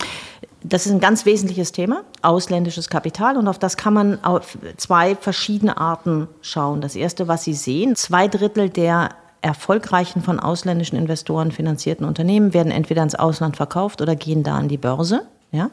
Das 0.61 0.85
ist 0.85 0.91
ein 0.91 0.99
ganz 0.99 1.25
wesentliches 1.25 1.71
Thema, 1.71 2.03
ausländisches 2.21 2.89
Kapital. 2.89 3.37
Und 3.37 3.47
auf 3.47 3.57
das 3.57 3.77
kann 3.77 3.93
man 3.93 4.23
auf 4.23 4.57
zwei 4.75 5.15
verschiedene 5.15 5.77
Arten 5.77 6.27
schauen. 6.41 6.81
Das 6.81 6.97
erste, 6.97 7.29
was 7.29 7.45
Sie 7.45 7.53
sehen, 7.53 7.95
zwei 7.95 8.27
Drittel 8.27 8.69
der 8.69 9.11
erfolgreichen 9.41 10.21
von 10.21 10.37
ausländischen 10.37 10.97
Investoren 10.97 11.51
finanzierten 11.51 12.05
Unternehmen 12.05 12.53
werden 12.53 12.73
entweder 12.73 13.03
ins 13.03 13.15
Ausland 13.15 13.55
verkauft 13.55 14.01
oder 14.01 14.17
gehen 14.17 14.43
da 14.43 14.57
an 14.57 14.67
die 14.67 14.77
Börse. 14.77 15.21
Ja? 15.51 15.71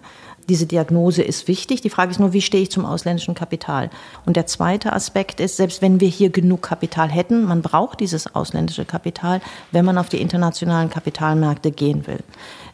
Diese 0.48 0.66
Diagnose 0.66 1.22
ist 1.22 1.48
wichtig. 1.48 1.80
Die 1.80 1.90
Frage 1.90 2.10
ist 2.10 2.20
nur, 2.20 2.32
wie 2.32 2.40
stehe 2.40 2.62
ich 2.62 2.70
zum 2.70 2.86
ausländischen 2.86 3.34
Kapital? 3.34 3.90
Und 4.24 4.36
der 4.36 4.46
zweite 4.46 4.92
Aspekt 4.92 5.40
ist, 5.40 5.56
selbst 5.56 5.82
wenn 5.82 6.00
wir 6.00 6.08
hier 6.08 6.30
genug 6.30 6.62
Kapital 6.62 7.08
hätten, 7.08 7.44
man 7.44 7.62
braucht 7.62 8.00
dieses 8.00 8.34
ausländische 8.34 8.84
Kapital, 8.84 9.40
wenn 9.72 9.84
man 9.84 9.98
auf 9.98 10.08
die 10.08 10.20
internationalen 10.20 10.88
Kapitalmärkte 10.88 11.72
gehen 11.72 12.06
will. 12.06 12.20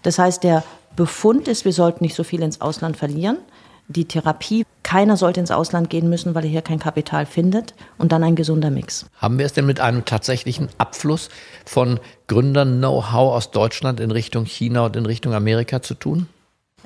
Das 0.03 0.19
heißt, 0.19 0.45
der 0.45 0.63
Befund 0.95 1.49
ist, 1.49 1.65
wir 1.65 1.73
sollten 1.73 2.05
nicht 2.05 2.15
so 2.15 2.25
viel 2.25 2.43
ins 2.43 2.61
Ausland 2.61 2.97
verlieren. 2.97 3.39
Die 3.89 4.05
Therapie, 4.05 4.65
keiner 4.83 5.17
sollte 5.17 5.41
ins 5.41 5.51
Ausland 5.51 5.91
gehen 5.91 6.09
müssen, 6.09 6.35
weil 6.35 6.45
er 6.45 6.51
hier 6.51 6.63
kein 6.63 6.79
Kapital 6.79 7.27
findet. 7.27 7.75
Und 7.99 8.13
dann 8.13 8.23
ein 8.23 8.37
gesunder 8.37 8.71
Mix. 8.71 9.07
Haben 9.17 9.39
wir 9.39 9.47
es 9.47 9.55
denn 9.55 9.67
mit 9.67 9.81
einem 9.81 10.05
tatsächlichen 10.05 10.69
Abfluss 10.79 11.31
von 11.65 11.99
Gründern 12.27 12.79
Know-how 12.79 13.35
aus 13.35 13.51
Deutschland 13.51 13.99
in 13.99 14.11
Richtung 14.11 14.45
China 14.45 14.87
und 14.87 14.97
in 14.97 15.07
Richtung 15.07 15.35
Amerika 15.35 15.83
zu 15.83 15.95
tun? 15.95 16.29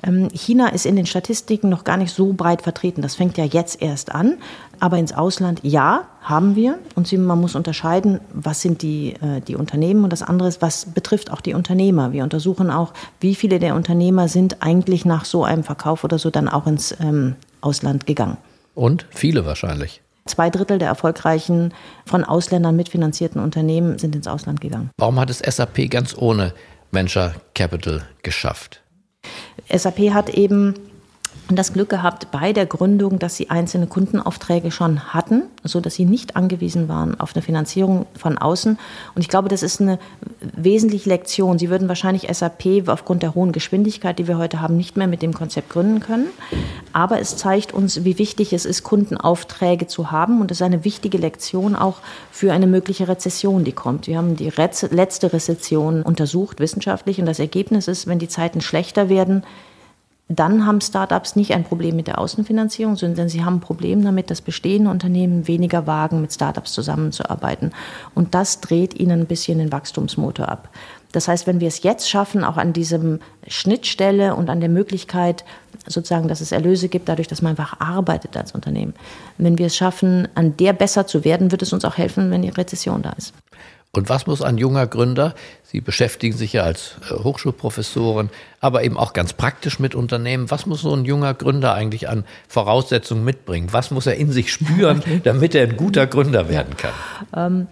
Ähm, 0.03 0.29
China 0.33 0.69
ist 0.69 0.85
in 0.85 0.95
den 0.95 1.05
Statistiken 1.05 1.69
noch 1.69 1.83
gar 1.83 1.97
nicht 1.97 2.13
so 2.13 2.33
breit 2.33 2.61
vertreten. 2.61 3.01
Das 3.01 3.15
fängt 3.15 3.37
ja 3.37 3.45
jetzt 3.45 3.81
erst 3.81 4.13
an. 4.13 4.37
Aber 4.79 4.97
ins 4.97 5.13
Ausland, 5.13 5.61
ja, 5.63 6.05
haben 6.21 6.55
wir. 6.55 6.77
Und 6.95 7.11
man 7.13 7.41
muss 7.41 7.55
unterscheiden, 7.55 8.19
was 8.33 8.61
sind 8.61 8.81
die, 8.81 9.13
äh, 9.13 9.41
die 9.41 9.55
Unternehmen 9.55 10.03
und 10.03 10.13
das 10.13 10.21
andere 10.21 10.47
ist, 10.47 10.61
was 10.61 10.85
betrifft 10.85 11.31
auch 11.31 11.41
die 11.41 11.53
Unternehmer. 11.53 12.11
Wir 12.11 12.23
untersuchen 12.23 12.69
auch, 12.69 12.93
wie 13.19 13.33
viele 13.33 13.59
der 13.59 13.75
Unternehmer 13.75 14.27
sind 14.27 14.61
eigentlich 14.61 15.05
nach 15.05 15.25
so 15.25 15.43
einem 15.43 15.63
Verkauf 15.63 16.03
oder 16.03 16.19
so 16.19 16.29
dann 16.29 16.47
auch 16.47 16.67
ins 16.67 16.95
ähm, 16.99 17.35
Ausland 17.61 18.05
gegangen. 18.05 18.37
Und 18.75 19.07
viele 19.09 19.45
wahrscheinlich. 19.45 20.01
Zwei 20.25 20.49
Drittel 20.49 20.77
der 20.77 20.89
erfolgreichen 20.89 21.73
von 22.05 22.23
Ausländern 22.23 22.75
mitfinanzierten 22.75 23.41
Unternehmen 23.41 23.97
sind 23.97 24.15
ins 24.15 24.27
Ausland 24.27 24.61
gegangen. 24.61 24.91
Warum 24.97 25.19
hat 25.19 25.29
es 25.29 25.39
SAP 25.39 25.89
ganz 25.89 26.15
ohne 26.15 26.53
Venture 26.91 27.33
Capital 27.55 28.03
geschafft? 28.23 28.81
SAP 29.69 30.11
hat 30.13 30.29
eben 30.29 30.75
das 31.55 31.73
Glück 31.73 31.89
gehabt 31.89 32.29
bei 32.31 32.51
der 32.51 32.65
Gründung, 32.65 33.19
dass 33.19 33.37
sie 33.37 33.49
einzelne 33.49 33.87
Kundenaufträge 33.87 34.71
schon 34.71 35.13
hatten, 35.13 35.43
so 35.63 35.79
dass 35.79 35.95
sie 35.95 36.05
nicht 36.05 36.35
angewiesen 36.35 36.89
waren 36.89 37.19
auf 37.19 37.35
eine 37.35 37.41
Finanzierung 37.41 38.05
von 38.17 38.37
außen. 38.37 38.77
Und 39.15 39.21
ich 39.21 39.29
glaube, 39.29 39.47
das 39.47 39.63
ist 39.63 39.79
eine 39.79 39.97
wesentliche 40.41 41.09
Lektion. 41.09 41.57
Sie 41.57 41.69
würden 41.69 41.87
wahrscheinlich 41.87 42.27
SAP 42.31 42.87
aufgrund 42.87 43.23
der 43.23 43.33
hohen 43.33 43.51
Geschwindigkeit, 43.51 44.19
die 44.19 44.27
wir 44.27 44.37
heute 44.37 44.61
haben, 44.61 44.75
nicht 44.75 44.97
mehr 44.97 45.07
mit 45.07 45.21
dem 45.21 45.33
Konzept 45.33 45.69
gründen 45.69 46.01
können. 46.01 46.27
Aber 46.93 47.19
es 47.19 47.37
zeigt 47.37 47.73
uns, 47.73 48.03
wie 48.03 48.17
wichtig 48.17 48.53
es 48.53 48.65
ist, 48.65 48.83
Kundenaufträge 48.83 49.87
zu 49.87 50.11
haben. 50.11 50.41
Und 50.41 50.51
es 50.51 50.57
ist 50.57 50.63
eine 50.63 50.83
wichtige 50.83 51.17
Lektion 51.17 51.75
auch 51.75 51.97
für 52.31 52.53
eine 52.53 52.67
mögliche 52.67 53.07
Rezession, 53.07 53.63
die 53.63 53.71
kommt. 53.71 54.07
Wir 54.07 54.17
haben 54.17 54.35
die 54.35 54.49
letzte 54.49 55.33
Rezession 55.33 56.03
untersucht 56.03 56.59
wissenschaftlich 56.59 57.19
und 57.19 57.25
das 57.25 57.39
Ergebnis 57.39 57.87
ist, 57.87 58.07
wenn 58.07 58.19
die 58.19 58.27
Zeiten 58.27 58.61
schlechter 58.61 59.09
werden, 59.09 59.43
dann 60.29 60.65
haben 60.65 60.81
Startups 60.81 61.37
nicht 61.37 61.53
ein 61.53 61.63
Problem 61.63 61.95
mit 61.95 62.07
der 62.07 62.19
Außenfinanzierung, 62.19 62.97
sondern 62.97 63.29
sie 63.29 63.45
haben 63.45 63.55
ein 63.55 63.61
Problem 63.61 64.03
damit, 64.03 64.29
dass 64.29 64.41
bestehende 64.41 64.91
Unternehmen 64.91 65.47
weniger 65.47 65.87
wagen, 65.87 66.19
mit 66.19 66.33
Startups 66.33 66.73
zusammenzuarbeiten. 66.73 67.71
Und 68.13 68.35
das 68.35 68.59
dreht 68.59 68.93
ihnen 68.93 69.21
ein 69.21 69.25
bisschen 69.25 69.59
den 69.59 69.71
Wachstumsmotor 69.71 70.49
ab. 70.49 70.69
Das 71.11 71.27
heißt, 71.27 71.47
wenn 71.47 71.59
wir 71.59 71.67
es 71.67 71.83
jetzt 71.83 72.09
schaffen, 72.09 72.43
auch 72.43 72.57
an 72.57 72.73
diesem 72.73 73.19
Schnittstelle 73.47 74.35
und 74.35 74.49
an 74.49 74.59
der 74.59 74.69
Möglichkeit, 74.69 75.45
sozusagen, 75.85 76.27
dass 76.27 76.41
es 76.41 76.51
Erlöse 76.51 76.89
gibt, 76.89 77.07
dadurch, 77.07 77.27
dass 77.27 77.41
man 77.41 77.51
einfach 77.51 77.79
arbeitet 77.79 78.35
als 78.35 78.51
Unternehmen, 78.51 78.93
wenn 79.37 79.57
wir 79.57 79.67
es 79.67 79.75
schaffen, 79.75 80.27
an 80.35 80.57
der 80.57 80.73
besser 80.73 81.07
zu 81.07 81.23
werden, 81.23 81.51
wird 81.51 81.61
es 81.61 81.73
uns 81.73 81.85
auch 81.85 81.97
helfen, 81.97 82.29
wenn 82.31 82.41
die 82.41 82.49
Rezession 82.49 83.01
da 83.01 83.11
ist. 83.11 83.33
Und 83.93 84.09
was 84.09 84.27
muss 84.27 84.41
ein 84.41 84.57
junger 84.57 84.85
Gründer, 84.85 85.33
Sie 85.69 85.81
beschäftigen 85.81 86.37
sich 86.37 86.53
ja 86.53 86.63
als 86.63 86.95
äh, 87.09 87.13
Hochschulprofessorin, 87.13 88.29
aber 88.61 88.83
eben 88.83 88.95
auch 88.95 89.11
ganz 89.11 89.33
praktisch 89.33 89.79
mit 89.79 89.95
Unternehmen, 89.95 90.49
was 90.49 90.65
muss 90.65 90.81
so 90.81 90.95
ein 90.95 91.03
junger 91.03 91.33
Gründer 91.33 91.73
eigentlich 91.73 92.07
an 92.07 92.23
Voraussetzungen 92.47 93.25
mitbringen? 93.25 93.67
Was 93.71 93.91
muss 93.91 94.07
er 94.07 94.15
in 94.15 94.31
sich 94.31 94.53
spüren, 94.53 95.03
damit 95.25 95.55
er 95.55 95.63
ein 95.63 95.75
guter 95.75 96.07
Gründer 96.07 96.47
werden 96.47 96.77
kann? 96.77 96.93
Ähm, 97.35 97.67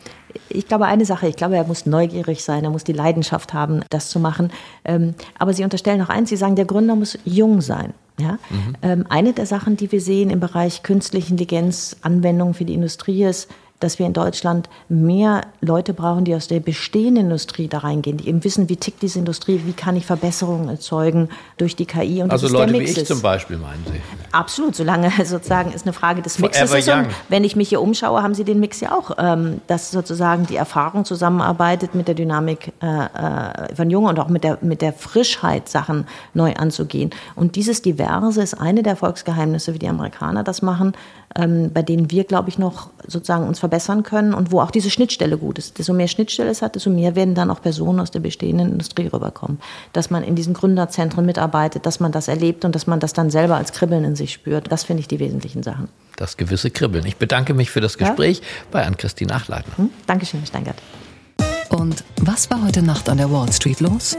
ich 0.49 0.67
glaube, 0.67 0.85
eine 0.85 1.05
Sache, 1.05 1.27
ich 1.27 1.35
glaube, 1.35 1.55
er 1.55 1.65
muss 1.65 1.85
neugierig 1.85 2.43
sein, 2.43 2.63
er 2.63 2.69
muss 2.69 2.83
die 2.83 2.93
Leidenschaft 2.93 3.53
haben, 3.53 3.81
das 3.89 4.09
zu 4.09 4.19
machen. 4.19 4.51
Ähm, 4.83 5.15
aber 5.37 5.53
Sie 5.53 5.63
unterstellen 5.63 5.99
noch 5.99 6.09
eins, 6.09 6.29
Sie 6.29 6.37
sagen, 6.37 6.55
der 6.55 6.65
Gründer 6.65 6.95
muss 6.95 7.17
jung 7.25 7.61
sein. 7.61 7.93
Ja? 8.19 8.33
Mhm. 8.49 8.77
Ähm, 8.81 9.05
eine 9.09 9.33
der 9.33 9.45
Sachen, 9.45 9.77
die 9.77 9.91
wir 9.91 10.01
sehen 10.01 10.29
im 10.29 10.39
Bereich 10.39 10.83
künstliche 10.83 11.31
Intelligenz, 11.31 11.97
Anwendungen 12.01 12.53
für 12.53 12.65
die 12.65 12.73
Industrie 12.73 13.23
ist, 13.23 13.49
dass 13.79 13.99
wir 13.99 14.05
in 14.05 14.13
Deutschland 14.13 14.69
mehr 14.87 15.41
Leute 15.61 15.93
brauchen, 15.93 16.23
die 16.23 16.33
aus 16.33 16.47
der 16.47 16.59
bestehenden 16.59 17.25
Industrie 17.25 17.67
da 17.67 17.79
reingehen, 17.79 18.17
die 18.17 18.27
eben 18.29 18.43
wissen, 18.43 18.69
wie 18.69 18.77
tickt 18.77 19.01
diese 19.01 19.19
Industrie, 19.19 19.61
wie 19.65 19.73
kann 19.73 19.95
ich 19.95 20.05
Verbesserungen 20.05 20.69
erzeugen 20.69 21.29
durch 21.57 21.75
die 21.75 21.85
KI. 21.85 22.21
Und 22.21 22.31
also 22.31 22.47
Leute 22.47 22.73
wie 22.73 22.79
ich 22.79 23.05
zum 23.05 23.21
Beispiel, 23.21 23.57
meinen 23.57 23.83
Sie? 23.85 23.99
Absolut, 24.31 24.75
solange 24.75 25.11
sozusagen 25.25 25.73
ist 25.73 25.85
eine 25.85 25.93
Frage 25.93 26.21
des 26.21 26.39
Mixes 26.39 26.73
ist. 26.73 26.89
Und 26.89 27.07
wenn 27.29 27.43
ich 27.43 27.55
mich 27.55 27.69
hier 27.69 27.81
umschaue, 27.81 28.23
haben 28.23 28.33
Sie 28.33 28.45
den 28.45 28.59
Mix 28.59 28.79
ja 28.79 28.93
auch, 28.93 29.11
ähm, 29.17 29.61
dass 29.67 29.91
sozusagen 29.91 30.45
die 30.45 30.55
Erfahrung 30.55 31.03
zusammenarbeitet 31.03 31.95
mit 31.95 32.07
der 32.07 32.15
Dynamik 32.15 32.71
äh, 32.81 32.85
äh, 32.87 33.75
von 33.75 33.89
Jungen 33.89 34.07
und 34.07 34.19
auch 34.19 34.29
mit 34.29 34.43
der, 34.43 34.57
mit 34.61 34.81
der 34.81 34.93
Frischheit, 34.93 35.67
Sachen 35.69 36.07
neu 36.33 36.53
anzugehen. 36.53 37.09
Und 37.35 37.55
dieses 37.55 37.81
Diverse 37.81 38.41
ist 38.41 38.53
eine 38.53 38.83
der 38.83 38.91
Erfolgsgeheimnisse, 38.91 39.73
wie 39.73 39.79
die 39.79 39.89
Amerikaner 39.89 40.43
das 40.43 40.61
machen, 40.61 40.93
ähm, 41.37 41.71
bei 41.73 41.81
denen 41.81 42.11
wir, 42.11 42.23
glaube 42.23 42.49
ich, 42.49 42.57
noch 42.57 42.89
sozusagen 43.05 43.47
uns 43.47 43.59
verbessern 43.59 44.03
können 44.03 44.33
und 44.33 44.51
wo 44.51 44.61
auch 44.61 44.71
diese 44.71 44.89
Schnittstelle 44.89 45.37
gut 45.37 45.57
ist. 45.57 45.77
Desto 45.77 45.93
mehr 45.93 46.07
Schnittstelle 46.07 46.49
es 46.49 46.61
hat, 46.61 46.75
desto 46.75 46.89
mehr 46.89 47.15
werden 47.15 47.35
dann 47.35 47.51
auch 47.51 47.61
Personen 47.61 47.99
aus 47.99 48.11
der 48.11 48.21
bestehenden 48.21 48.71
Industrie 48.71 49.07
rüberkommen. 49.07 49.59
Dass 49.93 50.09
man 50.09 50.23
in 50.23 50.35
diesen 50.35 50.53
Gründerzentren 50.53 51.25
mitarbeitet, 51.25 51.85
dass 51.85 51.99
man 51.99 52.11
das 52.11 52.27
erlebt 52.27 52.63
und 52.65 52.73
dass 52.73 52.87
man 52.87 52.99
das 52.99 53.13
dann 53.13 53.29
selber 53.29 53.57
als 53.57 53.73
Kribbeln 53.73 54.05
in 54.05 54.15
sich 54.15 54.33
spürt. 54.33 54.71
Das 54.71 54.83
finde 54.83 55.01
ich 55.01 55.07
die 55.07 55.19
wesentlichen 55.19 55.61
Sachen. 55.61 55.89
Das 56.15 56.37
gewisse 56.37 56.71
Kribbeln. 56.71 57.05
Ich 57.05 57.17
bedanke 57.17 57.53
mich 57.53 57.69
für 57.69 57.81
das 57.81 57.97
Gespräch 57.97 58.37
ja? 58.39 58.43
bei 58.71 58.85
Ann-Christine 58.85 59.33
Achleitner. 59.33 59.77
Hm? 59.77 59.89
Dankeschön, 60.07 60.39
Herr 60.39 60.47
Steingart. 60.47 60.77
Und 61.69 62.03
was 62.21 62.49
war 62.49 62.63
heute 62.63 62.81
Nacht 62.81 63.09
an 63.09 63.17
der 63.17 63.29
Wall 63.29 63.51
Street 63.51 63.81
los? 63.81 64.15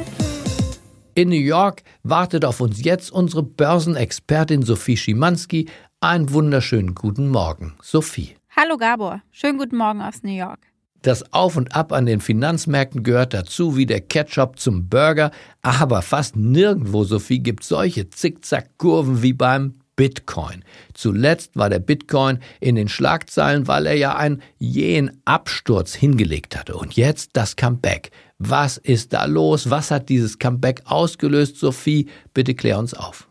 In 1.15 1.31
New 1.31 1.37
York 1.37 1.83
wartet 2.03 2.45
auf 2.45 2.61
uns 2.61 2.85
jetzt 2.85 3.11
unsere 3.11 3.43
Börsenexpertin 3.43 4.63
Sophie 4.63 4.99
Schimanski 4.99 5.67
einen 6.01 6.33
wunderschönen 6.33 6.95
guten 6.95 7.29
Morgen, 7.29 7.75
Sophie. 7.83 8.37
Hallo 8.55 8.77
Gabor, 8.77 9.23
schönen 9.31 9.59
guten 9.59 9.77
Morgen 9.77 10.01
aus 10.01 10.23
New 10.23 10.37
York. 10.37 10.61
Das 11.03 11.33
Auf 11.33 11.57
und 11.57 11.75
Ab 11.75 11.93
an 11.93 12.07
den 12.07 12.21
Finanzmärkten 12.21 13.03
gehört 13.03 13.33
dazu 13.33 13.77
wie 13.77 13.87
der 13.87 14.01
Ketchup 14.01 14.59
zum 14.59 14.89
Burger, 14.89 15.31
aber 15.63 16.03
fast 16.03 16.37
nirgendwo, 16.37 17.05
Sophie, 17.05 17.39
gibt 17.39 17.65
solche 17.65 18.11
Zickzack-Kurven 18.11 19.23
wie 19.23 19.33
beim 19.33 19.75
Bitcoin. 19.95 20.63
Zuletzt 20.95 21.57
war 21.57 21.71
der 21.71 21.79
Bitcoin 21.79 22.41
in 22.61 22.75
den 22.75 22.89
Schlagzeilen, 22.89 23.67
weil 23.67 23.87
er 23.87 23.95
ja 23.95 24.17
einen 24.17 24.43
jähen 24.59 25.23
Absturz 25.25 25.95
hingelegt 25.95 26.57
hatte. 26.57 26.77
Und 26.77 26.97
jetzt 26.97 27.31
das 27.33 27.57
Comeback. 27.57 28.11
Was 28.39 28.77
ist 28.77 29.15
da 29.15 29.25
los? 29.25 29.71
Was 29.71 29.91
hat 29.91 30.11
dieses 30.11 30.39
Comeback 30.39 30.83
ausgelöst, 30.85 31.57
Sophie? 31.57 32.09
Bitte 32.35 32.55
klär 32.55 32.79
uns 32.79 32.93
auf. 32.93 33.29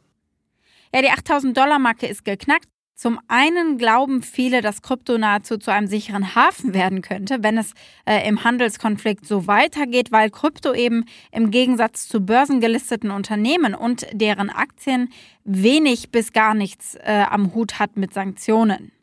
Ja, 0.95 1.01
die 1.01 1.11
8000 1.11 1.57
Dollar 1.57 1.77
Marke 1.77 2.07
ist 2.07 2.23
geknackt. 2.23 2.69
Zum 2.95 3.19
einen 3.27 3.77
glauben 3.77 4.23
viele, 4.23 4.61
dass 4.61 4.81
Krypto 4.81 5.17
nahezu 5.17 5.57
zu 5.57 5.69
einem 5.69 5.87
sicheren 5.87 6.35
Hafen 6.35 6.73
werden 6.73 7.01
könnte, 7.01 7.43
wenn 7.43 7.57
es 7.57 7.73
äh, 8.05 8.25
im 8.25 8.45
Handelskonflikt 8.45 9.27
so 9.27 9.45
weitergeht, 9.45 10.13
weil 10.13 10.29
Krypto 10.29 10.73
eben 10.73 11.03
im 11.33 11.51
Gegensatz 11.51 12.07
zu 12.07 12.21
börsengelisteten 12.21 13.11
Unternehmen 13.11 13.75
und 13.75 14.07
deren 14.13 14.49
Aktien 14.49 15.09
wenig 15.43 16.11
bis 16.11 16.31
gar 16.31 16.53
nichts 16.53 16.95
äh, 16.95 17.25
am 17.29 17.53
Hut 17.53 17.77
hat 17.77 17.97
mit 17.97 18.13
Sanktionen. 18.13 18.93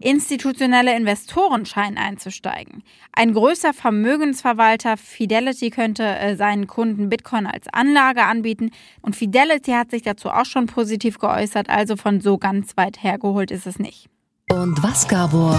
Institutionelle 0.00 0.96
Investoren 0.96 1.66
scheinen 1.66 1.98
einzusteigen. 1.98 2.82
Ein 3.12 3.34
größer 3.34 3.74
Vermögensverwalter 3.74 4.96
Fidelity 4.96 5.70
könnte 5.70 6.04
äh, 6.04 6.36
seinen 6.36 6.66
Kunden 6.66 7.10
Bitcoin 7.10 7.46
als 7.46 7.66
Anlage 7.70 8.22
anbieten 8.22 8.70
und 9.02 9.14
Fidelity 9.14 9.72
hat 9.72 9.90
sich 9.90 10.02
dazu 10.02 10.30
auch 10.30 10.46
schon 10.46 10.66
positiv 10.66 11.18
geäußert, 11.18 11.68
also 11.68 11.96
von 11.96 12.20
so 12.20 12.38
ganz 12.38 12.76
weit 12.76 13.02
hergeholt 13.02 13.50
ist 13.50 13.66
es 13.66 13.78
nicht. 13.78 14.08
Und 14.50 14.82
was, 14.82 15.06
Gabor, 15.06 15.56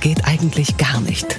geht 0.00 0.26
eigentlich 0.26 0.76
gar 0.76 1.00
nicht? 1.00 1.38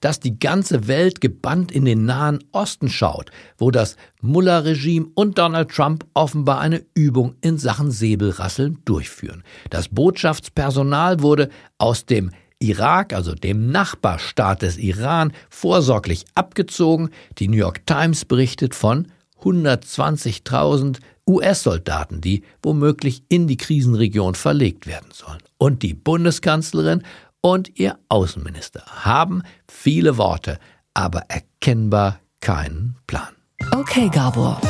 Dass 0.00 0.20
die 0.20 0.38
ganze 0.38 0.88
Welt 0.88 1.20
gebannt 1.20 1.70
in 1.70 1.84
den 1.84 2.04
Nahen 2.04 2.42
Osten 2.52 2.88
schaut, 2.88 3.30
wo 3.58 3.70
das 3.70 3.96
Mullah-Regime 4.22 5.06
und 5.14 5.38
Donald 5.38 5.70
Trump 5.70 6.06
offenbar 6.14 6.60
eine 6.60 6.84
Übung 6.94 7.34
in 7.40 7.58
Sachen 7.58 7.90
Säbelrasseln 7.90 8.78
durchführen. 8.84 9.44
Das 9.68 9.88
Botschaftspersonal 9.88 11.20
wurde 11.22 11.50
aus 11.78 12.06
dem 12.06 12.30
Irak, 12.58 13.14
also 13.14 13.34
dem 13.34 13.70
Nachbarstaat 13.70 14.62
des 14.62 14.76
Iran, 14.76 15.32
vorsorglich 15.48 16.24
abgezogen. 16.34 17.10
Die 17.38 17.48
New 17.48 17.56
York 17.56 17.86
Times 17.86 18.26
berichtet 18.26 18.74
von 18.74 19.08
120.000 19.42 20.98
US-Soldaten, 21.26 22.20
die 22.20 22.42
womöglich 22.62 23.22
in 23.28 23.46
die 23.46 23.56
Krisenregion 23.56 24.34
verlegt 24.34 24.86
werden 24.86 25.10
sollen. 25.12 25.40
Und 25.56 25.82
die 25.82 25.94
Bundeskanzlerin 25.94 27.02
und 27.40 27.78
ihr 27.78 27.98
Außenminister 28.08 28.82
haben 28.86 29.42
viele 29.68 30.16
Worte, 30.16 30.58
aber 30.94 31.24
erkennbar 31.28 32.20
keinen 32.40 32.96
Plan. 33.06 33.28
Okay, 33.72 34.08
Gabor. 34.08 34.60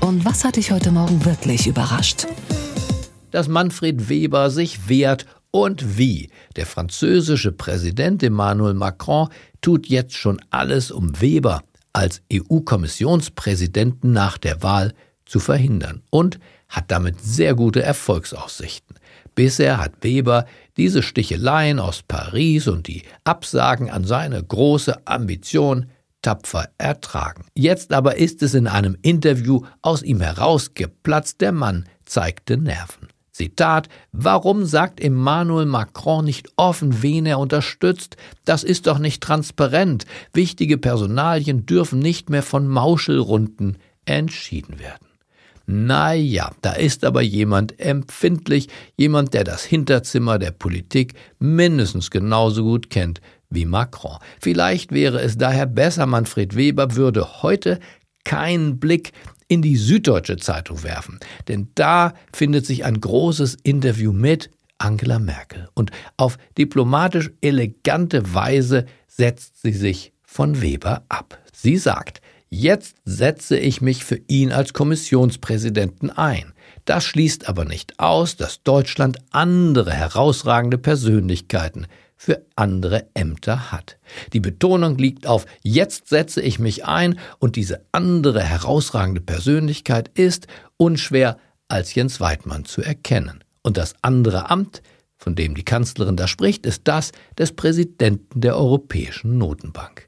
Und 0.00 0.24
was 0.24 0.44
hat 0.44 0.56
dich 0.56 0.70
heute 0.70 0.90
Morgen 0.90 1.24
wirklich 1.24 1.66
überrascht? 1.66 2.26
Dass 3.30 3.48
Manfred 3.48 4.08
Weber 4.08 4.50
sich 4.50 4.88
wehrt 4.88 5.26
und 5.50 5.98
wie. 5.98 6.30
Der 6.56 6.66
französische 6.66 7.52
Präsident 7.52 8.22
Emmanuel 8.22 8.74
Macron 8.74 9.28
tut 9.60 9.86
jetzt 9.86 10.14
schon 10.14 10.40
alles, 10.50 10.90
um 10.90 11.20
Weber 11.20 11.62
als 11.92 12.22
EU-Kommissionspräsidenten 12.32 14.12
nach 14.12 14.38
der 14.38 14.62
Wahl 14.62 14.94
zu 15.24 15.40
verhindern 15.40 16.02
und 16.10 16.38
hat 16.68 16.90
damit 16.90 17.20
sehr 17.20 17.54
gute 17.54 17.82
Erfolgsaussichten. 17.82 18.96
Bisher 19.38 19.78
hat 19.78 19.92
Weber 20.00 20.46
diese 20.76 21.00
Sticheleien 21.00 21.78
aus 21.78 22.02
Paris 22.02 22.66
und 22.66 22.88
die 22.88 23.04
Absagen 23.22 23.88
an 23.88 24.02
seine 24.02 24.42
große 24.42 25.06
Ambition 25.06 25.86
tapfer 26.22 26.70
ertragen. 26.76 27.44
Jetzt 27.54 27.92
aber 27.92 28.16
ist 28.16 28.42
es 28.42 28.54
in 28.54 28.66
einem 28.66 28.98
Interview 29.00 29.60
aus 29.80 30.02
ihm 30.02 30.20
herausgeplatzt, 30.20 31.40
der 31.40 31.52
Mann 31.52 31.84
zeigte 32.04 32.56
Nerven. 32.56 33.10
Zitat, 33.30 33.88
warum 34.10 34.64
sagt 34.64 34.98
Emmanuel 34.98 35.66
Macron 35.66 36.24
nicht 36.24 36.48
offen, 36.56 37.00
wen 37.04 37.24
er 37.24 37.38
unterstützt? 37.38 38.16
Das 38.44 38.64
ist 38.64 38.88
doch 38.88 38.98
nicht 38.98 39.22
transparent. 39.22 40.04
Wichtige 40.32 40.78
Personalien 40.78 41.64
dürfen 41.64 42.00
nicht 42.00 42.28
mehr 42.28 42.42
von 42.42 42.66
Mauschelrunden 42.66 43.78
entschieden 44.04 44.80
werden. 44.80 45.07
Naja, 45.70 46.50
da 46.62 46.72
ist 46.72 47.04
aber 47.04 47.20
jemand 47.20 47.78
empfindlich, 47.78 48.68
jemand, 48.96 49.34
der 49.34 49.44
das 49.44 49.64
Hinterzimmer 49.64 50.38
der 50.38 50.50
Politik 50.50 51.12
mindestens 51.38 52.10
genauso 52.10 52.62
gut 52.64 52.88
kennt 52.88 53.20
wie 53.50 53.66
Macron. 53.66 54.16
Vielleicht 54.40 54.92
wäre 54.92 55.20
es 55.20 55.36
daher 55.36 55.66
besser, 55.66 56.06
Manfred 56.06 56.56
Weber 56.56 56.96
würde 56.96 57.42
heute 57.42 57.80
keinen 58.24 58.80
Blick 58.80 59.12
in 59.46 59.60
die 59.60 59.76
Süddeutsche 59.76 60.38
Zeitung 60.38 60.82
werfen, 60.84 61.20
denn 61.48 61.68
da 61.74 62.14
findet 62.32 62.64
sich 62.64 62.86
ein 62.86 62.98
großes 62.98 63.56
Interview 63.62 64.14
mit 64.14 64.50
Angela 64.78 65.18
Merkel 65.18 65.68
und 65.74 65.90
auf 66.16 66.38
diplomatisch 66.56 67.30
elegante 67.42 68.32
Weise 68.32 68.86
setzt 69.06 69.60
sie 69.60 69.72
sich 69.72 70.14
von 70.22 70.62
Weber 70.62 71.04
ab. 71.10 71.38
Sie 71.52 71.76
sagt, 71.76 72.22
Jetzt 72.50 72.96
setze 73.04 73.58
ich 73.58 73.80
mich 73.82 74.04
für 74.04 74.20
ihn 74.26 74.52
als 74.52 74.72
Kommissionspräsidenten 74.72 76.10
ein. 76.10 76.54
Das 76.86 77.04
schließt 77.04 77.48
aber 77.48 77.66
nicht 77.66 78.00
aus, 78.00 78.36
dass 78.36 78.62
Deutschland 78.62 79.18
andere 79.30 79.92
herausragende 79.92 80.78
Persönlichkeiten 80.78 81.86
für 82.16 82.44
andere 82.56 83.06
Ämter 83.14 83.70
hat. 83.70 83.98
Die 84.32 84.40
Betonung 84.40 84.98
liegt 84.98 85.26
auf 85.26 85.46
jetzt 85.62 86.08
setze 86.08 86.40
ich 86.42 86.58
mich 86.58 86.84
ein 86.86 87.18
und 87.38 87.56
diese 87.56 87.84
andere 87.92 88.42
herausragende 88.42 89.20
Persönlichkeit 89.20 90.10
ist 90.14 90.48
unschwer 90.76 91.38
als 91.68 91.94
Jens 91.94 92.18
Weidmann 92.18 92.64
zu 92.64 92.82
erkennen. 92.82 93.44
Und 93.62 93.76
das 93.76 93.94
andere 94.02 94.50
Amt, 94.50 94.82
von 95.16 95.34
dem 95.34 95.54
die 95.54 95.64
Kanzlerin 95.64 96.16
da 96.16 96.26
spricht, 96.26 96.66
ist 96.66 96.82
das 96.84 97.12
des 97.38 97.52
Präsidenten 97.52 98.40
der 98.40 98.56
Europäischen 98.56 99.38
Notenbank. 99.38 100.07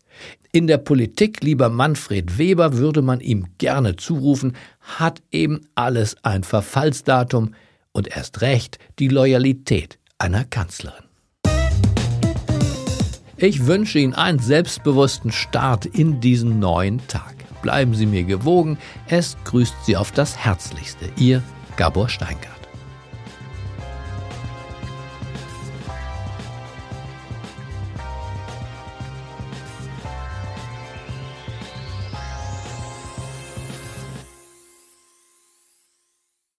In 0.52 0.66
der 0.66 0.78
Politik, 0.78 1.42
lieber 1.42 1.68
Manfred 1.68 2.38
Weber, 2.38 2.76
würde 2.76 3.02
man 3.02 3.20
ihm 3.20 3.46
gerne 3.58 3.96
zurufen, 3.96 4.56
hat 4.80 5.22
eben 5.30 5.60
alles 5.74 6.16
ein 6.24 6.42
Verfallsdatum 6.42 7.54
und 7.92 8.08
erst 8.08 8.40
recht 8.40 8.78
die 8.98 9.08
Loyalität 9.08 9.98
einer 10.18 10.44
Kanzlerin. 10.44 11.04
Ich 13.36 13.66
wünsche 13.66 13.98
Ihnen 13.98 14.12
einen 14.12 14.38
selbstbewussten 14.38 15.32
Start 15.32 15.86
in 15.86 16.20
diesen 16.20 16.58
neuen 16.58 17.06
Tag. 17.06 17.34
Bleiben 17.62 17.94
Sie 17.94 18.06
mir 18.06 18.24
gewogen. 18.24 18.76
Es 19.08 19.36
grüßt 19.44 19.74
Sie 19.86 19.96
auf 19.96 20.12
das 20.12 20.36
Herzlichste. 20.36 21.06
Ihr 21.16 21.42
Gabor 21.76 22.10
Steingart. 22.10 22.59